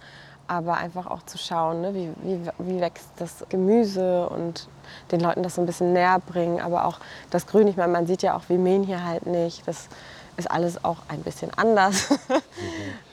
[0.49, 4.69] aber einfach auch zu schauen, ne, wie, wie, wie, wächst das Gemüse und
[5.11, 6.61] den Leuten das so ein bisschen näher bringen.
[6.61, 6.99] Aber auch
[7.31, 9.67] das Grün, ich meine, man sieht ja auch, wir mähen hier halt nicht.
[9.67, 9.89] Das
[10.37, 12.09] ist alles auch ein bisschen anders.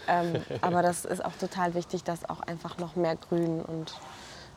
[0.06, 3.94] Ähm, aber das ist auch total wichtig, dass auch einfach noch mehr Grün und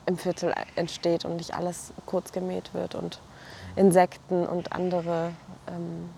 [0.07, 3.21] im Viertel entsteht und nicht alles kurz gemäht wird und
[3.77, 5.31] Insekten und andere
[5.69, 6.11] ähm,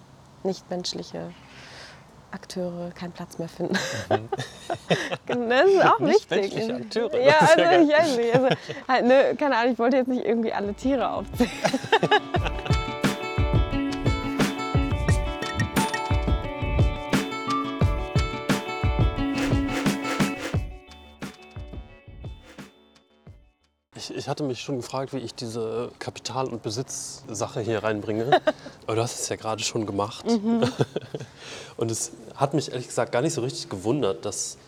[0.44, 1.30] nichtmenschliche
[2.30, 3.76] Akteure keinen Platz mehr finden.
[4.10, 4.28] Mhm.
[5.48, 6.72] das ist auch nicht wichtig.
[6.72, 7.20] Akteure.
[7.20, 8.34] Ja, also ja ich weiß nicht.
[8.34, 8.48] Also,
[8.86, 11.50] halt, ne, keine Ahnung, ich wollte jetzt nicht irgendwie alle Tiere aufzählen.
[24.18, 28.40] Ich, hatte mich schon gefragt, wie ich diese Kapital- und Besitzsache hier reinbringe.
[28.86, 30.26] Aber du hast es ja gerade schon gemacht.
[30.26, 30.64] Mhm.
[31.76, 34.58] Und es hat mich ehrlich gesagt gar nicht so richtig gewundert, dass,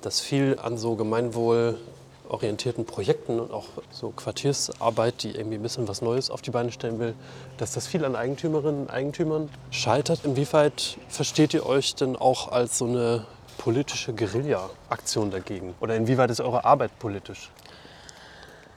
[0.00, 6.02] dass viel an so gemeinwohlorientierten Projekten und auch so Quartiersarbeit, die irgendwie ein bisschen was
[6.02, 7.14] Neues auf die Beine stellen will,
[7.58, 10.20] dass das viel an Eigentümerinnen und Eigentümern scheitert.
[10.24, 13.26] Inwieweit versteht ihr euch denn auch als so eine
[13.58, 15.74] politische Guerilla-Aktion dagegen?
[15.80, 17.50] Oder inwieweit ist eure Arbeit politisch?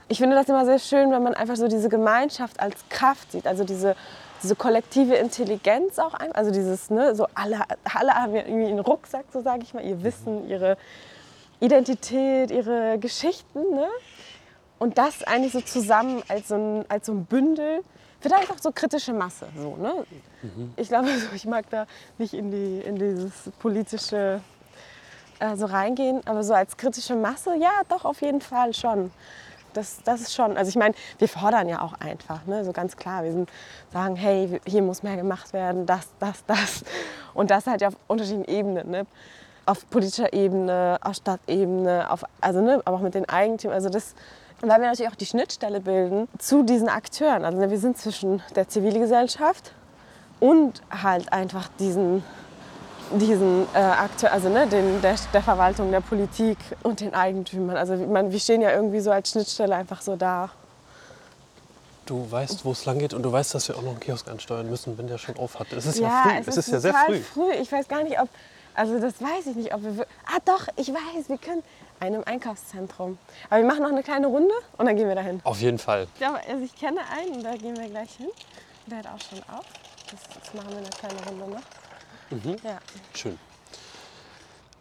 [0.07, 3.47] Ich finde das immer sehr schön, wenn man einfach so diese Gemeinschaft als Kraft sieht,
[3.47, 3.95] also diese,
[4.41, 7.61] diese kollektive Intelligenz auch, also dieses, ne, so alle,
[7.93, 10.77] alle haben irgendwie einen Rucksack, so sage ich mal, ihr Wissen, ihre
[11.59, 13.87] Identität, ihre Geschichten, ne?
[14.79, 17.83] Und das eigentlich so zusammen als so ein, als so ein Bündel
[18.21, 19.47] wird einfach so kritische Masse.
[19.55, 20.05] So, ne?
[20.41, 20.73] Mhm.
[20.75, 21.85] Ich glaube, ich mag da
[22.17, 24.41] nicht in, die, in dieses politische
[25.39, 29.11] äh, so reingehen, aber so als kritische Masse, ja, doch, auf jeden Fall schon
[29.73, 32.63] das, das ist schon, also ich meine, wir fordern ja auch einfach, ne?
[32.65, 33.23] so ganz klar.
[33.23, 33.49] Wir sind,
[33.91, 36.83] sagen, hey, hier muss mehr gemacht werden, das, das, das.
[37.33, 38.91] Und das halt ja auf unterschiedlichen Ebenen.
[38.91, 39.05] Ne?
[39.65, 42.81] Auf politischer Ebene, auf Stadtebene, auf, also, ne?
[42.85, 43.75] aber auch mit den Eigentümern.
[43.75, 44.13] Also das,
[44.61, 47.45] weil wir natürlich auch die Schnittstelle bilden zu diesen Akteuren.
[47.45, 49.73] Also ne, wir sind zwischen der Zivilgesellschaft
[50.39, 52.23] und halt einfach diesen
[53.11, 57.77] diesen äh, Akteur, also ne, den, der, der, Verwaltung, der Politik und den Eigentümern.
[57.77, 60.49] Also man, wir stehen ja irgendwie so als Schnittstelle einfach so da.
[62.05, 64.27] Du weißt, wo es lang geht und du weißt, dass wir auch noch einen Kiosk
[64.27, 65.71] ansteuern müssen, wenn der schon auf hat.
[65.71, 66.39] Es ist ja, ja früh.
[66.39, 67.19] Es, es ist, ist ja sehr früh.
[67.19, 67.51] früh.
[67.61, 68.27] Ich weiß gar nicht, ob,
[68.75, 71.63] also das weiß ich nicht, ob wir, ah doch, ich weiß, wir können
[71.99, 73.17] einem Einkaufszentrum.
[73.49, 75.39] Aber wir machen noch eine kleine Runde und dann gehen wir dahin.
[75.43, 76.07] Auf jeden Fall.
[76.19, 78.29] Ja, also ich kenne einen, da gehen wir gleich hin.
[78.87, 79.65] Der hat auch schon auf.
[80.11, 81.82] Das, das machen wir eine kleine Runde noch.
[82.33, 82.55] Mhm.
[82.63, 82.79] Ja.
[83.13, 83.37] Schön.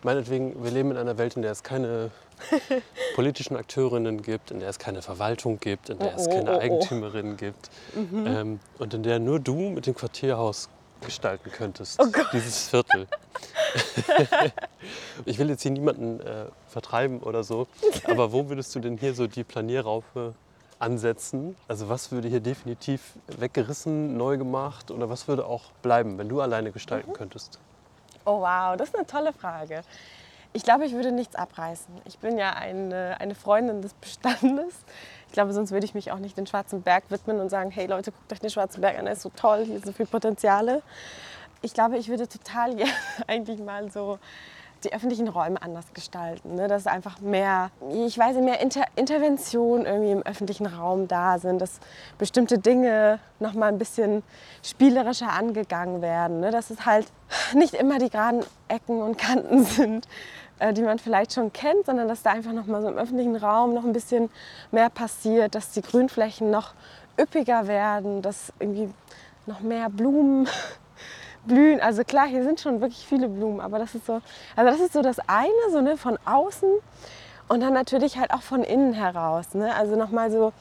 [0.02, 2.10] Meinetwegen, wir leben in einer Welt, in der es keine
[3.14, 6.56] politischen Akteurinnen gibt, in der es keine Verwaltung gibt, in der oh, es keine oh,
[6.56, 8.26] oh, Eigentümerinnen gibt mhm.
[8.26, 10.68] ähm, und in der nur du mit dem Quartierhaus
[11.02, 13.06] gestalten könntest, oh dieses Viertel.
[15.24, 17.66] ich will jetzt hier niemanden äh, vertreiben oder so,
[18.04, 20.34] aber wo würdest du denn hier so die Planierraupe
[20.82, 21.56] ansetzen?
[21.68, 26.40] Also was würde hier definitiv weggerissen, neu gemacht oder was würde auch bleiben, wenn du
[26.40, 27.14] alleine gestalten mhm.
[27.14, 27.58] könntest?
[28.24, 29.82] Oh wow, das ist eine tolle Frage.
[30.54, 31.94] Ich glaube, ich würde nichts abreißen.
[32.04, 34.74] Ich bin ja eine, eine Freundin des Bestandes.
[35.28, 37.86] Ich glaube, sonst würde ich mich auch nicht den Schwarzen Berg widmen und sagen, hey
[37.86, 40.06] Leute, guckt euch den Schwarzen Berg an, er ist so toll, hier ist so viel
[40.06, 40.82] Potenziale.
[41.62, 42.92] Ich glaube, ich würde total gerne
[43.26, 44.18] eigentlich mal so
[44.84, 46.54] die öffentlichen Räume anders gestalten.
[46.54, 46.68] Ne?
[46.68, 51.60] Dass einfach mehr, ich weiß nicht, mehr Inter Intervention irgendwie im öffentlichen Raum da sind,
[51.60, 51.80] dass
[52.18, 54.22] bestimmte Dinge noch mal ein bisschen
[54.62, 56.40] spielerischer angegangen werden.
[56.40, 56.50] Ne?
[56.50, 57.06] Dass es halt
[57.54, 60.06] nicht immer die geraden Ecken und Kanten sind,
[60.58, 63.36] äh, die man vielleicht schon kennt, sondern dass da einfach noch mal so im öffentlichen
[63.36, 64.30] Raum noch ein bisschen
[64.70, 66.74] mehr passiert, dass die Grünflächen noch
[67.20, 68.92] üppiger werden, dass irgendwie
[69.46, 70.48] noch mehr Blumen
[71.46, 71.80] blühen.
[71.80, 74.20] Also klar, hier sind schon wirklich viele Blumen, aber das ist so,
[74.56, 76.68] also das ist so das eine, so ne, von außen
[77.48, 79.54] und dann natürlich halt auch von innen heraus.
[79.54, 79.74] Ne?
[79.74, 80.52] Also nochmal so,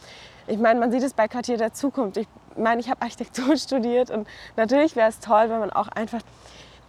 [0.47, 2.17] ich meine, man sieht es bei Quartier der Zukunft.
[2.17, 6.21] Ich meine, ich habe Architektur studiert und natürlich wäre es toll, wenn man auch einfach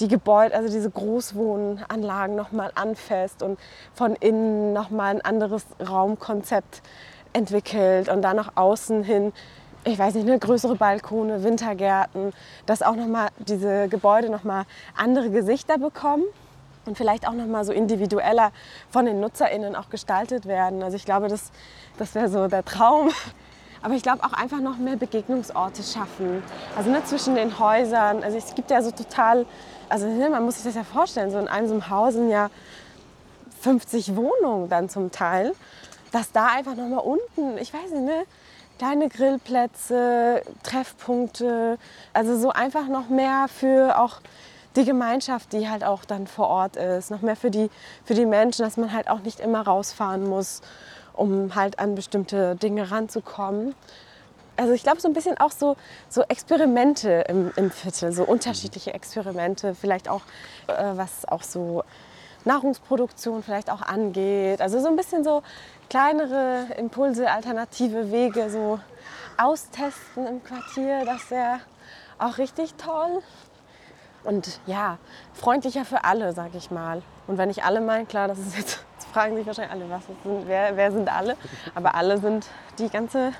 [0.00, 3.58] die Gebäude, also diese Großwohnanlagen nochmal anfasst und
[3.94, 6.82] von innen nochmal ein anderes Raumkonzept
[7.32, 9.32] entwickelt und dann nach außen hin,
[9.84, 12.32] ich weiß nicht, eine größere Balkone, Wintergärten,
[12.66, 14.64] dass auch nochmal diese Gebäude nochmal
[14.96, 16.24] andere Gesichter bekommen
[16.86, 18.52] und vielleicht auch nochmal so individueller
[18.90, 20.82] von den NutzerInnen auch gestaltet werden.
[20.82, 21.50] Also ich glaube, das,
[21.98, 23.10] das wäre so der Traum.
[23.84, 26.44] Aber ich glaube auch einfach noch mehr Begegnungsorte schaffen.
[26.76, 28.22] Also ne, zwischen den Häusern.
[28.22, 29.44] Also es gibt ja so total
[29.92, 32.30] also ne, man muss sich das ja vorstellen, so in einem so einem Haus sind
[32.30, 32.48] ja
[33.60, 35.52] 50 Wohnungen dann zum Teil,
[36.12, 38.24] dass da einfach noch mal unten, ich weiß nicht, ne,
[38.82, 41.78] kleine Grillplätze, Treffpunkte,
[42.12, 44.20] also so einfach noch mehr für auch
[44.74, 47.70] die Gemeinschaft, die halt auch dann vor Ort ist, noch mehr für die,
[48.04, 50.62] für die Menschen, dass man halt auch nicht immer rausfahren muss,
[51.12, 53.76] um halt an bestimmte Dinge ranzukommen
[54.54, 55.76] also ich glaube so ein bisschen auch so,
[56.10, 60.20] so Experimente im, im Viertel, so unterschiedliche Experimente, vielleicht auch
[60.66, 61.84] äh, was auch so
[62.44, 64.60] Nahrungsproduktion vielleicht auch angeht.
[64.60, 65.42] Also so ein bisschen so
[65.92, 68.80] kleinere Impulse, alternative Wege so
[69.36, 71.60] austesten im Quartier, das wäre
[72.18, 73.22] auch richtig toll.
[74.24, 74.96] Und ja,
[75.34, 77.02] freundlicher für alle, sag ich mal.
[77.26, 80.06] Und wenn ich alle meine, klar, das ist jetzt, jetzt fragen sich wahrscheinlich alle, was
[80.06, 81.36] sind, wer, wer sind alle?
[81.74, 82.46] Aber alle sind
[82.78, 83.32] die ganze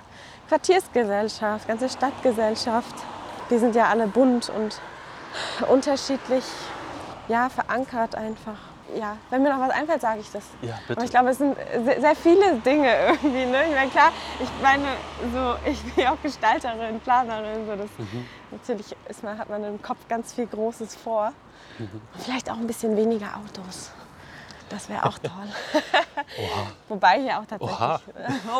[0.48, 2.94] Quartiersgesellschaft, ganze Stadtgesellschaft.
[3.48, 4.78] Die sind ja alle bunt und
[5.70, 6.44] unterschiedlich
[7.28, 8.71] ja, verankert einfach.
[8.94, 10.44] Ja, wenn mir noch was einfällt, sage ich das.
[10.60, 10.98] Ja, bitte.
[10.98, 13.46] Aber ich glaube, es sind sehr, sehr viele Dinge irgendwie.
[13.46, 13.64] Ne?
[13.64, 14.84] Ich meine, klar, ich meine,
[15.32, 17.66] so, ich bin ja auch Gestalterin, Planerin.
[17.66, 18.26] So, das, mhm.
[18.50, 21.32] Natürlich ist man, hat man im Kopf ganz viel Großes vor.
[21.78, 22.02] Mhm.
[22.18, 23.90] Vielleicht auch ein bisschen weniger Autos.
[24.68, 25.48] Das wäre auch toll.
[26.88, 27.78] Wobei hier auch tatsächlich.
[27.78, 28.00] Oha.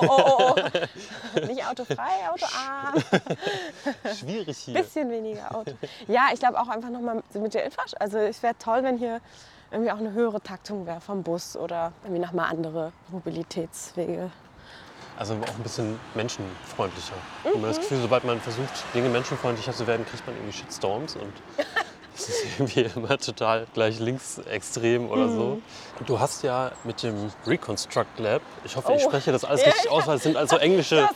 [0.01, 1.41] Oh, oh, oh, oh.
[1.47, 3.03] Nicht autofrei, autoarm.
[4.19, 4.75] Schwierig hier.
[4.75, 5.73] Bisschen weniger Auto.
[6.09, 8.03] Ja, ich glaube auch einfach nochmal mit der Infrastruktur.
[8.03, 9.23] Also es wäre toll, wenn hier
[9.73, 14.31] irgendwie auch eine höhere Taktung wäre vom Bus oder irgendwie nochmal andere Mobilitätswege.
[15.17, 17.15] Also auch ein bisschen menschenfreundlicher.
[17.45, 17.51] Mhm.
[17.53, 21.17] Und man das Gefühl, sobald man versucht, Dinge menschenfreundlicher zu werden, kriegt man irgendwie Shitstorms
[21.17, 21.33] und
[22.27, 25.37] Das ist irgendwie immer total gleich linksextrem oder mhm.
[25.37, 25.63] so.
[26.07, 28.97] Du hast ja mit dem Reconstruct Lab, ich hoffe, oh.
[28.97, 31.09] ich spreche das alles ja, richtig aus, weil es sind also englische,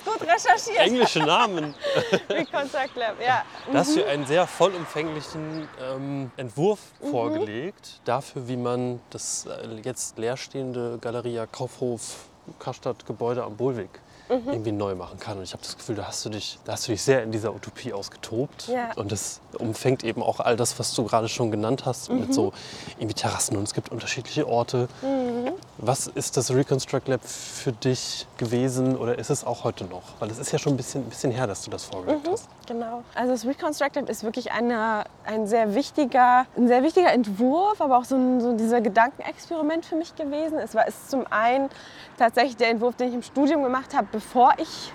[0.78, 1.74] englische Namen.
[2.30, 3.44] Reconstruct Lab, ja.
[3.66, 3.72] Mhm.
[3.72, 7.10] Da hast du einen sehr vollumfänglichen ähm, Entwurf mhm.
[7.10, 12.26] vorgelegt dafür, wie man das äh, jetzt leerstehende Galeria Kaufhof
[12.58, 13.90] Karstadt Gebäude am Bohlweg
[14.28, 14.50] mhm.
[14.50, 15.38] irgendwie neu machen kann.
[15.38, 17.32] Und ich habe das Gefühl, da hast du dich, da hast du dich sehr in
[17.32, 18.68] dieser Utopie ausgetobt.
[18.68, 18.92] Ja.
[18.96, 22.20] Und das umfängt eben auch all das, was du gerade schon genannt hast, mhm.
[22.20, 22.52] mit so
[22.98, 24.88] irgendwie Terrassen und es gibt unterschiedliche Orte.
[25.02, 25.52] Mhm.
[25.78, 30.02] Was ist das Reconstruct Lab für dich gewesen oder ist es auch heute noch?
[30.18, 32.32] Weil es ist ja schon ein bisschen, ein bisschen her, dass du das vorgelegt mhm.
[32.32, 32.48] hast.
[32.66, 33.02] Genau.
[33.14, 37.98] Also das Reconstruct Lab ist wirklich eine, ein, sehr wichtiger, ein sehr wichtiger Entwurf, aber
[37.98, 40.58] auch so, ein, so dieser Gedankenexperiment für mich gewesen.
[40.58, 41.68] Es war es zum einen
[42.16, 44.92] tatsächlich der Entwurf, den ich im Studium gemacht habe, bevor ich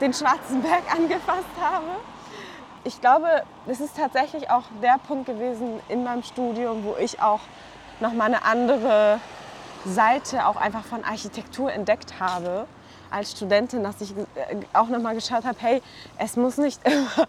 [0.00, 1.86] den Schwarzen Berg angefasst habe.
[2.84, 7.40] Ich glaube, es ist tatsächlich auch der Punkt gewesen in meinem Studium, wo ich auch
[8.00, 9.20] noch mal eine andere
[9.84, 12.66] Seite auch einfach von Architektur entdeckt habe
[13.10, 15.82] als Studentin, dass ich äh, auch noch mal geschaut habe, hey,
[16.18, 17.26] es muss nicht immer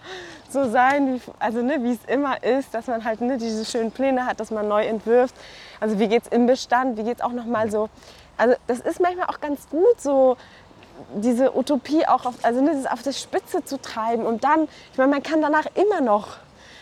[0.49, 3.91] so sein, wie, also, ne, wie es immer ist, dass man halt ne, diese schönen
[3.91, 5.35] Pläne hat, dass man neu entwirft.
[5.79, 7.89] Also wie geht es im Bestand, wie geht es auch noch mal so.
[8.37, 10.37] Also das ist manchmal auch ganz gut, so
[11.15, 15.11] diese Utopie auch auf, also ne, auf der Spitze zu treiben und dann, ich meine,
[15.11, 16.37] man kann danach immer noch,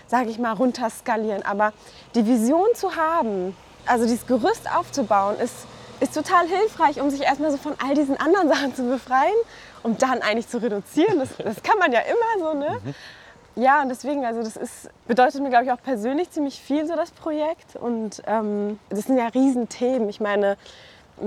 [0.08, 1.74] sage ich mal, runterskalieren, aber
[2.16, 5.66] die Vision zu haben, also dieses Gerüst aufzubauen, ist,
[6.00, 9.36] ist total hilfreich, um sich erstmal so von all diesen anderen Sachen zu befreien,
[9.84, 11.20] um dann eigentlich zu reduzieren.
[11.20, 12.80] Das, das kann man ja immer so, ne?
[12.84, 13.64] Mhm.
[13.64, 16.96] ja, und deswegen, also das ist, bedeutet mir, glaube ich, auch persönlich ziemlich viel, so
[16.96, 17.76] das Projekt.
[17.76, 20.10] Und ähm, das sind ja Riesenthemen.
[20.10, 20.58] Ich meine,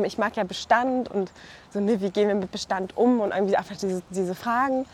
[0.05, 1.31] ich mag ja Bestand und
[1.73, 4.87] so, ne, wie gehen wir mit Bestand um und irgendwie einfach diese, diese Fragen.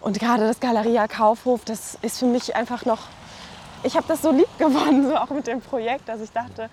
[0.00, 3.00] Und gerade das Galeria Kaufhof, das ist für mich einfach noch,
[3.82, 6.68] ich habe das so lieb gewonnen, so auch mit dem Projekt, dass ich dachte,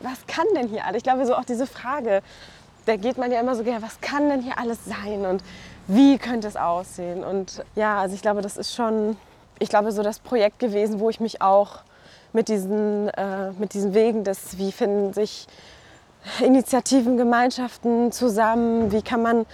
[0.00, 0.98] was kann denn hier alles?
[0.98, 2.22] Ich glaube, so auch diese Frage,
[2.86, 5.42] da geht man ja immer so gerne, was kann denn hier alles sein und
[5.86, 7.24] wie könnte es aussehen?
[7.24, 9.16] Und ja, also ich glaube, das ist schon,
[9.58, 11.80] ich glaube, so das Projekt gewesen, wo ich mich auch
[12.32, 15.46] mit diesen, äh, mit diesen Wegen des, wie finden sich
[16.40, 19.46] Initiativen, Gemeinschaften zusammen, wie kann man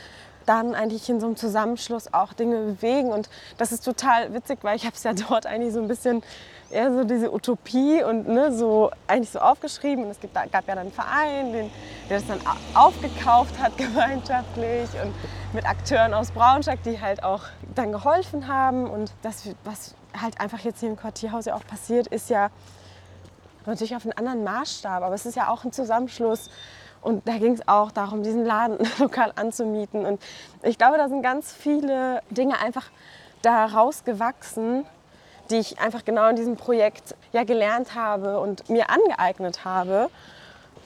[0.47, 3.11] dann eigentlich in so einem Zusammenschluss auch Dinge bewegen.
[3.11, 6.23] Und das ist total witzig, weil ich habe es ja dort eigentlich so ein bisschen
[6.71, 10.05] eher so diese Utopie und ne, so eigentlich so aufgeschrieben.
[10.05, 11.71] Und es gibt, gab ja dann einen Verein, den,
[12.09, 12.41] der das dann
[12.75, 15.15] aufgekauft hat gemeinschaftlich und
[15.53, 18.89] mit Akteuren aus Braunschweig, die halt auch dann geholfen haben.
[18.89, 22.51] Und das, was halt einfach jetzt hier im Quartierhaus ja auch passiert, ist ja
[23.67, 26.51] natürlich auf einen anderen Maßstab, aber es ist ja auch ein Zusammenschluss.
[27.01, 30.07] Und da ging es auch darum, diesen Laden lokal anzumieten.
[30.07, 30.23] Und
[30.63, 32.91] ich glaube, da sind ganz viele Dinge einfach
[33.43, 34.87] daraus gewachsen,
[35.51, 40.09] die ich einfach genau in diesem Projekt ja gelernt habe und mir angeeignet habe.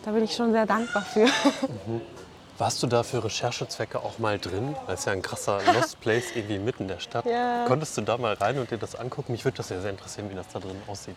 [0.05, 1.27] Da bin ich schon sehr dankbar für.
[1.87, 2.01] Mhm.
[2.59, 4.75] Warst du da für Recherchezwecke auch mal drin?
[4.89, 7.25] Das ist ja ein krasser Lost Place irgendwie mitten in der Stadt.
[7.25, 7.65] Ja.
[7.67, 9.31] Konntest du da mal rein und dir das angucken?
[9.31, 11.15] Mich würde das ja sehr interessieren, wie das da drin aussieht.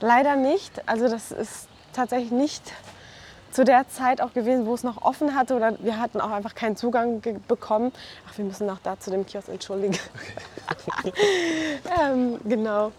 [0.00, 0.88] Leider nicht.
[0.88, 2.72] Also das ist tatsächlich nicht
[3.50, 6.54] zu der Zeit auch gewesen, wo es noch offen hatte oder wir hatten auch einfach
[6.54, 7.92] keinen Zugang bekommen.
[8.28, 9.98] Ach, wir müssen noch da zu dem Kiosk entschuldigen.
[10.70, 11.12] Okay.
[12.02, 12.92] ähm, genau.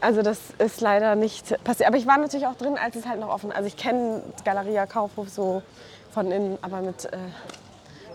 [0.00, 1.88] Also das ist leider nicht passiert.
[1.88, 3.50] Aber ich war natürlich auch drin, als es halt noch offen.
[3.50, 5.62] Also ich kenne Galeria Kaufhof so
[6.12, 7.16] von innen, aber mit, äh,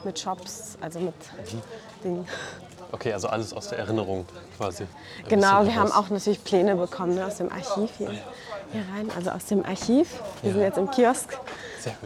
[0.04, 1.62] mit Shops, also mit mhm.
[2.04, 2.28] Dingen.
[2.92, 4.26] Okay, also alles aus der Erinnerung
[4.58, 4.86] quasi.
[5.28, 8.12] Genau, wir haben auch natürlich Pläne bekommen ne, aus dem Archiv hier,
[8.72, 9.12] hier rein.
[9.16, 10.20] Also aus dem Archiv.
[10.42, 10.54] Wir ja.
[10.54, 11.38] sind jetzt im Kiosk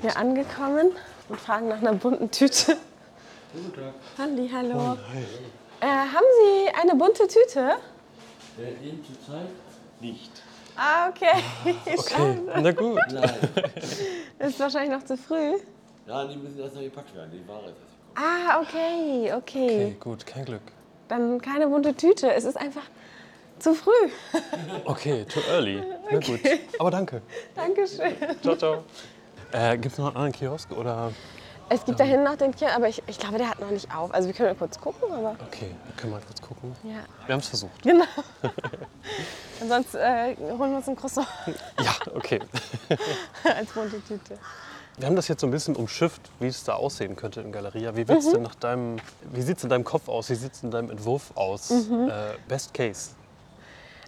[0.01, 0.91] hier angekommen
[1.29, 2.77] und fragen nach einer bunten Tüte.
[3.53, 3.93] Guten Tag.
[4.17, 4.97] Halli, hallo.
[5.79, 7.75] Äh, haben Sie eine bunte Tüte?
[8.57, 9.47] Äh, in zurzeit
[10.01, 10.31] nicht.
[10.75, 11.43] Ah, okay.
[11.97, 12.99] okay, na gut.
[13.11, 13.29] Nein.
[14.39, 15.53] Ist wahrscheinlich noch zu früh.
[16.07, 17.31] Ja, die müssen erst noch gepackt werden.
[17.31, 19.85] Die Ware ist Ah, okay, okay.
[19.85, 20.61] Okay, gut, kein Glück.
[21.07, 22.31] Dann keine bunte Tüte.
[22.33, 22.83] Es ist einfach
[23.59, 23.91] zu früh.
[24.85, 25.81] Okay, too early.
[26.11, 26.39] Na gut.
[26.79, 27.21] Aber danke.
[27.55, 28.15] Dankeschön.
[28.41, 28.83] Ciao, ciao.
[29.51, 31.11] Äh, Gibt es noch einen anderen Kiosk oder?
[31.69, 33.93] Es gibt da hinten noch den Kiosk, aber ich, ich glaube, der hat noch nicht
[33.95, 34.13] auf.
[34.13, 35.35] Also wir können mal kurz gucken, aber.
[35.47, 36.75] Okay, wir können mal kurz gucken.
[36.83, 37.03] Ja.
[37.25, 37.81] Wir haben es versucht.
[37.81, 38.05] Genau.
[39.61, 41.27] Ansonsten äh, holen wir uns ein Croissant.
[41.81, 42.39] Ja, okay.
[43.43, 44.37] Als bunte Tüte.
[44.97, 47.95] Wir haben das jetzt so ein bisschen umschifft, wie es da aussehen könnte in Galeria.
[47.95, 48.31] Wie, mhm.
[48.31, 48.97] denn nach deinem,
[49.31, 50.29] wie sieht es in deinem Kopf aus?
[50.29, 51.69] Wie sieht es in deinem Entwurf aus?
[51.71, 52.09] Mhm.
[52.09, 52.11] Äh,
[52.47, 53.11] best Case.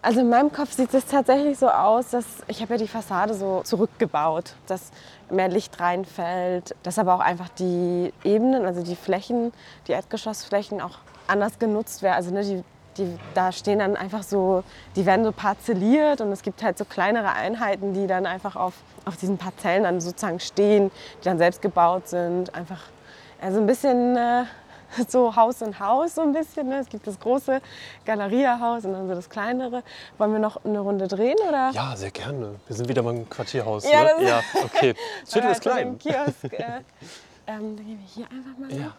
[0.06, 3.34] Also in meinem Kopf sieht es tatsächlich so aus, dass ich habe ja die Fassade
[3.34, 4.92] so zurückgebaut, dass
[5.32, 9.52] mehr Licht reinfällt, dass aber auch einfach die Ebenen, also die Flächen,
[9.88, 12.14] die Erdgeschossflächen auch anders genutzt werden.
[12.14, 12.64] Also ne, die,
[12.98, 14.64] die, da stehen dann einfach so,
[14.96, 18.74] die werden so parzelliert und es gibt halt so kleinere Einheiten, die dann einfach auf,
[19.06, 22.54] auf diesen Parzellen dann sozusagen stehen, die dann selbst gebaut sind.
[22.56, 22.82] Einfach
[23.42, 24.46] also ein bisschen äh,
[25.08, 26.70] so Haus in Haus so ein bisschen.
[26.70, 26.80] Ne?
[26.80, 27.62] Es gibt das große
[28.06, 29.84] Galeriehaus und dann so das kleinere.
[30.18, 31.72] Wollen wir noch eine Runde drehen oder?
[31.72, 32.56] Ja, sehr gerne.
[32.68, 33.90] Wir sind wieder beim Quartierhaus.
[33.90, 34.28] Ja, ne?
[34.28, 34.96] ja okay.
[35.26, 35.98] Viertel ist klein.
[35.98, 36.48] Kiosk, äh,
[37.48, 38.72] ähm, dann gehen wir hier einfach mal.
[38.74, 38.94] Ja.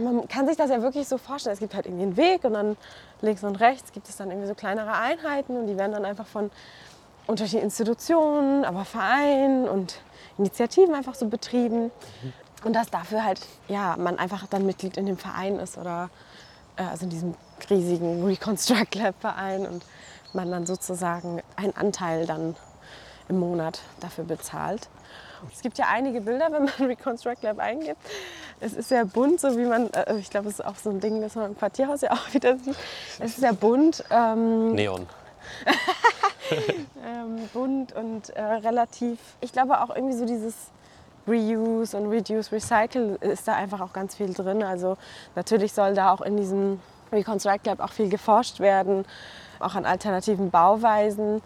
[0.00, 1.54] Man kann sich das ja wirklich so vorstellen.
[1.54, 2.76] Es gibt halt irgendwie einen Weg und dann
[3.20, 6.26] links und rechts gibt es dann irgendwie so kleinere Einheiten und die werden dann einfach
[6.26, 6.50] von
[7.26, 10.00] unterschiedlichen Institutionen, aber Vereinen und
[10.38, 11.90] Initiativen einfach so betrieben.
[12.64, 16.08] Und dass dafür halt, ja, man einfach dann Mitglied in dem Verein ist oder
[16.76, 17.34] äh, also in diesem
[17.68, 19.84] riesigen Reconstruct Lab Verein und
[20.32, 22.56] man dann sozusagen einen Anteil dann
[23.28, 24.88] im Monat dafür bezahlt.
[25.52, 28.00] Es gibt ja einige Bilder, wenn man Reconstruct Lab eingibt.
[28.60, 31.00] Es ist sehr bunt, so wie man, äh, ich glaube, es ist auch so ein
[31.00, 32.76] Ding, das man im Quartierhaus ja auch wieder sieht.
[33.18, 34.04] Es ist sehr bunt.
[34.10, 35.06] Ähm, Neon.
[37.04, 40.54] ähm, bunt und äh, relativ, ich glaube auch irgendwie so dieses
[41.26, 44.62] Reuse und Reduce, Recycle ist da einfach auch ganz viel drin.
[44.62, 44.96] Also
[45.34, 46.80] natürlich soll da auch in diesem
[47.12, 49.04] Reconstruct Lab auch viel geforscht werden,
[49.60, 51.42] auch an alternativen Bauweisen.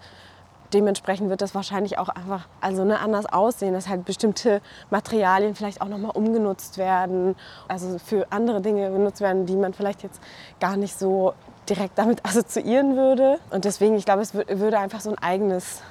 [0.72, 5.80] Dementsprechend wird das wahrscheinlich auch einfach also ne, anders aussehen, dass halt bestimmte Materialien vielleicht
[5.80, 7.36] auch nochmal umgenutzt werden,
[7.68, 10.20] also für andere Dinge genutzt werden, die man vielleicht jetzt
[10.60, 11.32] gar nicht so
[11.68, 13.38] direkt damit assoziieren würde.
[13.50, 15.82] Und deswegen, ich glaube, es würde einfach so ein eigenes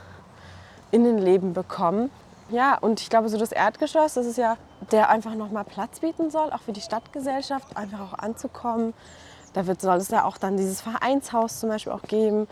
[0.91, 2.12] Innenleben bekommen.
[2.49, 4.58] Ja, und ich glaube, so das Erdgeschoss, das ist ja,
[4.91, 8.93] der einfach nochmal Platz bieten soll, auch für die Stadtgesellschaft, einfach auch anzukommen,
[9.54, 12.47] Da wird, soll es ja auch dann dieses Vereinshaus zum Beispiel auch geben,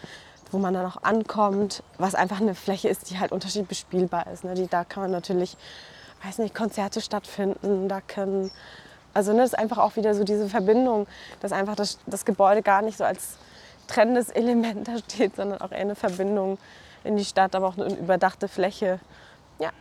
[0.56, 4.45] wo man dann auch ankommt, was einfach eine Fläche ist, die halt unterschiedlich bespielbar ist.
[4.45, 4.53] Ne?
[4.53, 5.58] Die, da kann man natürlich,
[6.24, 8.51] weiß nicht, Konzerte stattfinden, da können,
[9.14, 11.08] also ne, das ist einfach auch wieder so diese Verbindung,
[11.41, 13.36] dass einfach das, das Gebäude gar nicht so als
[13.88, 16.58] trennendes Element da steht, sondern auch eher eine Verbindung
[17.03, 19.01] in die Stadt, aber auch eine überdachte Fläche.
[19.60, 19.72] Ja.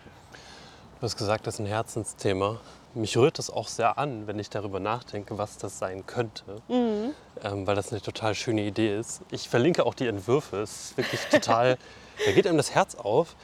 [0.99, 2.59] Du hast gesagt, das ist ein Herzensthema.
[2.95, 7.11] Mich rührt das auch sehr an, wenn ich darüber nachdenke, was das sein könnte, mhm.
[7.43, 9.23] ähm, weil das eine total schöne Idee ist.
[9.33, 10.59] Ich verlinke auch die Entwürfe.
[10.59, 11.77] Es ist wirklich total,
[12.25, 13.35] da geht einem das Herz auf.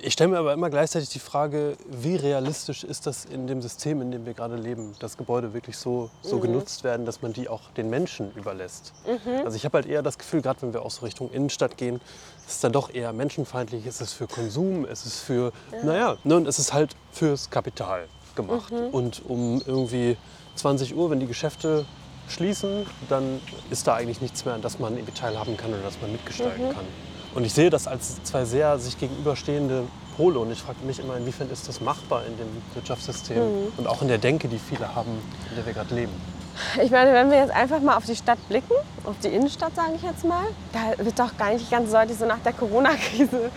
[0.00, 4.00] Ich stelle mir aber immer gleichzeitig die Frage, wie realistisch ist das in dem System,
[4.02, 6.42] in dem wir gerade leben, dass Gebäude wirklich so, so mhm.
[6.42, 8.92] genutzt werden, dass man die auch den Menschen überlässt.
[9.06, 9.44] Mhm.
[9.44, 11.96] Also ich habe halt eher das Gefühl, gerade wenn wir auch so Richtung Innenstadt gehen,
[12.46, 15.84] ist es dann doch eher menschenfeindlich, ist es für Konsum, ist es für, ja.
[15.84, 18.06] naja, ne, und es ist halt fürs Kapital
[18.38, 18.72] gemacht.
[18.72, 18.88] Mhm.
[18.90, 20.16] Und um irgendwie
[20.54, 21.84] 20 Uhr, wenn die Geschäfte
[22.28, 26.00] schließen, dann ist da eigentlich nichts mehr, an das man irgendwie teilhaben kann oder das
[26.00, 26.72] man mitgestalten mhm.
[26.72, 26.84] kann.
[27.34, 29.84] Und ich sehe das als zwei sehr sich gegenüberstehende
[30.16, 33.72] Pole und ich frage mich immer, inwiefern ist das machbar in dem Wirtschaftssystem mhm.
[33.76, 35.10] und auch in der Denke, die viele haben,
[35.50, 36.12] in der wir gerade leben.
[36.82, 38.74] Ich meine, wenn wir jetzt einfach mal auf die Stadt blicken,
[39.04, 42.26] auf die Innenstadt sage ich jetzt mal, da wird doch gar nicht ganz deutlich, so
[42.26, 43.50] nach der Corona-Krise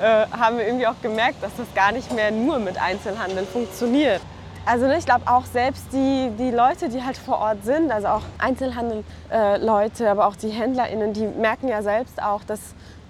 [0.00, 4.20] äh, haben wir irgendwie auch gemerkt, dass das gar nicht mehr nur mit Einzelhandel funktioniert.
[4.66, 8.08] Also ne, ich glaube auch selbst die, die Leute, die halt vor Ort sind, also
[8.08, 12.60] auch Einzelhandel-Leute, äh, aber auch die HändlerInnen, die merken ja selbst auch, dass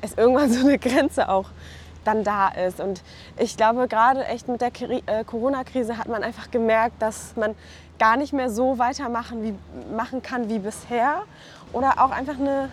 [0.01, 1.47] es irgendwann so eine Grenze auch
[2.05, 2.81] dann da ist.
[2.81, 3.03] Und
[3.37, 7.55] ich glaube, gerade echt mit der äh, Corona-Krise hat man einfach gemerkt, dass man
[7.99, 9.55] gar nicht mehr so weitermachen wie,
[9.95, 11.23] machen kann wie bisher
[11.73, 12.71] oder auch einfach eine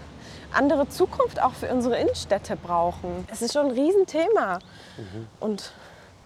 [0.54, 3.28] andere Zukunft auch für unsere Innenstädte brauchen.
[3.32, 4.60] Es ist schon ein Riesenthema.
[4.98, 5.28] Mhm.
[5.40, 5.74] Und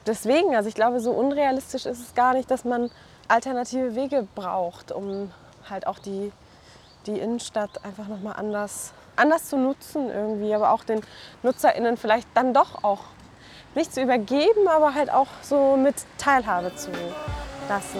[0.06, 2.90] deswegen, also ich glaube, so unrealistisch ist es gar nicht, dass man
[3.28, 5.32] alternative Wege braucht, um
[5.70, 6.32] halt auch die,
[7.06, 11.02] die Innenstadt einfach nochmal anders anders zu nutzen irgendwie, aber auch den
[11.44, 13.02] NutzerInnen vielleicht dann doch auch
[13.76, 16.92] nicht zu übergeben, aber halt auch so mit Teilhabe zu
[17.70, 18.00] lassen.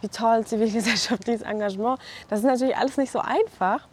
[0.00, 2.00] Wie toll zivilgesellschaftliches Engagement.
[2.28, 3.86] Das ist natürlich alles nicht so einfach.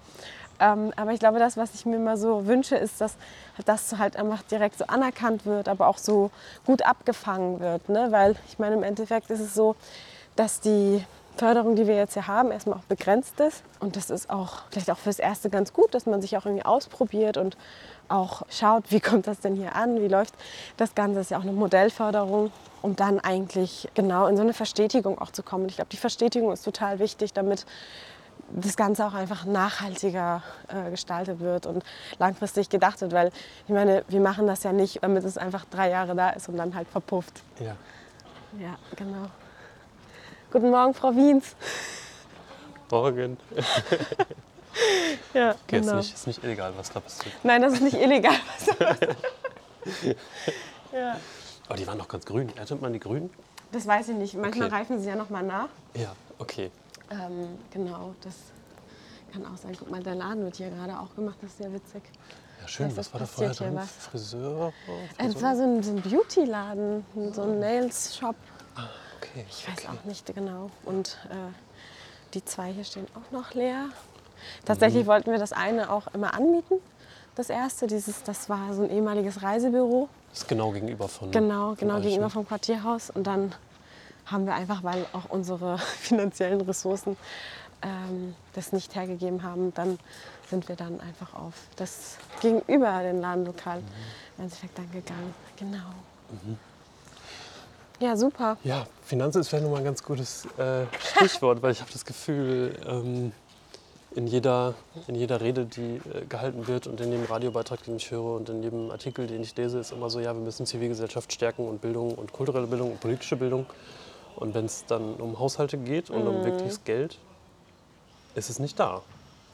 [0.60, 3.16] Ähm, aber ich glaube, das, was ich mir immer so wünsche, ist, dass
[3.64, 6.32] das halt einfach direkt so anerkannt wird, aber auch so
[6.66, 7.90] gut abgefangen wird.
[7.90, 8.08] Ne?
[8.10, 9.76] Weil ich meine, im Endeffekt ist es so,
[10.36, 11.06] dass die
[11.38, 13.62] Förderung, die wir jetzt hier haben, erstmal auch begrenzt ist.
[13.80, 16.66] Und das ist auch vielleicht auch fürs Erste ganz gut, dass man sich auch irgendwie
[16.66, 17.56] ausprobiert und
[18.10, 20.34] auch schaut, wie kommt das denn hier an, wie läuft
[20.78, 21.16] das Ganze.
[21.16, 22.52] Das ist ja auch eine Modellförderung,
[22.82, 25.68] um dann eigentlich genau in so eine Verstetigung auch zu kommen.
[25.68, 27.66] ich glaube, die Verstetigung ist total wichtig, damit
[28.50, 31.84] das Ganze auch einfach nachhaltiger äh, gestaltet wird und
[32.20, 33.12] langfristig gedacht wird.
[33.12, 33.32] Weil
[33.68, 36.58] ich meine, wir machen das ja nicht, damit es einfach drei Jahre da ist und
[36.58, 37.42] dann halt verpufft.
[37.60, 37.76] Ja.
[38.60, 39.28] Ja, genau.
[40.52, 41.56] Guten Morgen, Frau Wiens.
[42.90, 43.38] Morgen.
[45.34, 46.00] ja, okay, genau.
[46.00, 47.34] ist, nicht, ist nicht illegal, was da passiert.
[47.44, 49.18] Nein, das ist nicht illegal, was da passiert.
[50.94, 51.18] ja.
[51.68, 52.52] Aber die waren doch ganz grün.
[52.56, 53.30] Erntet man die grünen?
[53.72, 54.34] Das weiß ich nicht.
[54.36, 54.78] Manchmal okay.
[54.78, 55.70] reifen sie ja noch mal nach.
[55.96, 56.72] Ja, okay.
[57.12, 58.36] Ähm, genau, das
[59.32, 59.76] kann auch sein.
[59.78, 62.04] Guck mal, der Laden wird hier gerade auch gemacht, das ist sehr witzig.
[62.62, 62.88] Ja, schön.
[62.90, 63.80] Das was war da vorher drin?
[63.80, 64.74] Friseur?
[64.86, 65.34] Friseur?
[65.36, 68.36] Es war so ein, so ein Beauty-Laden, so ein Nails-Shop.
[68.76, 69.46] Ah, okay.
[69.50, 69.88] Ich weiß okay.
[69.90, 70.70] auch nicht genau.
[70.84, 71.36] Und äh,
[72.34, 73.90] die zwei hier stehen auch noch leer.
[74.66, 75.08] Tatsächlich mhm.
[75.08, 76.76] wollten wir das eine auch immer anmieten.
[77.36, 80.08] Das erste, dieses, das war so ein ehemaliges Reisebüro.
[80.30, 81.32] Das ist genau gegenüber von.
[81.32, 83.10] Genau, genau gegenüber vom Quartierhaus.
[83.10, 83.54] Und dann
[84.26, 87.18] haben wir einfach, weil auch unsere finanziellen Ressourcen
[87.82, 90.00] ähm, das nicht hergegeben haben, dann
[90.50, 93.88] sind wir dann einfach auf das gegenüber den Ladenlokal mhm.
[94.38, 95.34] im Endeffekt dann gegangen.
[95.58, 95.90] Genau.
[96.32, 96.58] Mhm.
[98.00, 98.58] Ja, super.
[98.64, 102.78] Ja, Finanzen ist vielleicht nochmal ein ganz gutes äh, Stichwort, weil ich habe das Gefühl,
[102.86, 103.32] ähm,
[104.16, 104.74] in, jeder,
[105.08, 108.50] in jeder Rede, die äh, gehalten wird und in jedem Radiobeitrag, den ich höre und
[108.50, 111.82] in jedem Artikel, den ich lese, ist immer so, ja, wir müssen Zivilgesellschaft stärken und
[111.82, 113.66] Bildung und kulturelle Bildung und politische Bildung.
[114.38, 116.46] Und wenn es dann um Haushalte geht und um mhm.
[116.46, 117.18] wirkliches Geld,
[118.36, 119.02] ist es nicht da.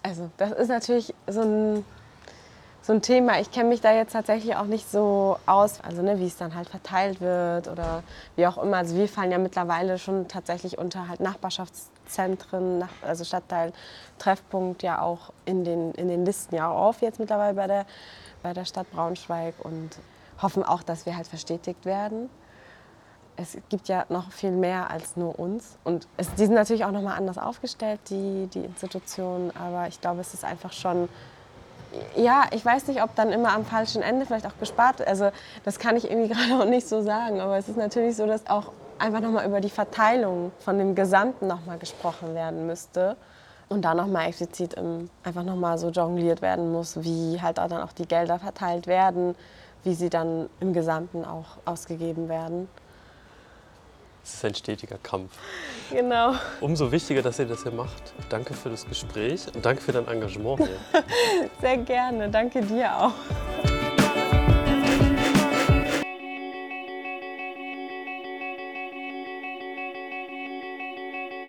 [0.04, 1.86] Also das ist natürlich so ein,
[2.82, 3.40] so ein Thema.
[3.40, 6.56] Ich kenne mich da jetzt tatsächlich auch nicht so aus, also ne, wie es dann
[6.56, 8.04] halt verteilt wird oder
[8.36, 8.78] wie auch immer.
[8.78, 13.74] Also wir fallen ja mittlerweile schon tatsächlich unter halt Nachbarschaftszentren, nach, also Stadtteil,
[14.18, 17.86] Treffpunkt ja auch in den, in den Listen ja auch auf jetzt mittlerweile bei der,
[18.44, 19.98] bei der Stadt Braunschweig und
[20.42, 22.30] hoffen auch, dass wir halt verstetigt werden
[23.38, 25.78] es gibt ja noch viel mehr als nur uns.
[25.84, 29.52] Und es, die sind natürlich auch noch mal anders aufgestellt, die, die Institutionen.
[29.56, 31.10] Aber ich glaube, es ist einfach schon
[32.16, 35.06] ja, ich weiß nicht, ob dann immer am falschen Ende vielleicht auch gespart.
[35.06, 35.32] Also
[35.66, 37.42] das kann ich irgendwie gerade auch nicht so sagen.
[37.42, 38.72] Aber es ist natürlich so, dass auch
[39.02, 43.18] einfach nochmal über die Verteilung von dem Gesamten nochmal gesprochen werden müsste.
[43.68, 44.76] Und da nochmal explizit
[45.24, 49.34] einfach nochmal so jongliert werden muss, wie halt auch dann auch die Gelder verteilt werden,
[49.84, 52.68] wie sie dann im Gesamten auch ausgegeben werden.
[54.24, 55.32] Es ist ein stetiger Kampf.
[55.90, 56.34] Genau.
[56.60, 58.14] Umso wichtiger, dass ihr das hier macht.
[58.30, 61.02] Danke für das Gespräch und danke für dein Engagement hier.
[61.62, 62.30] Sehr gerne.
[62.30, 63.81] Danke dir auch.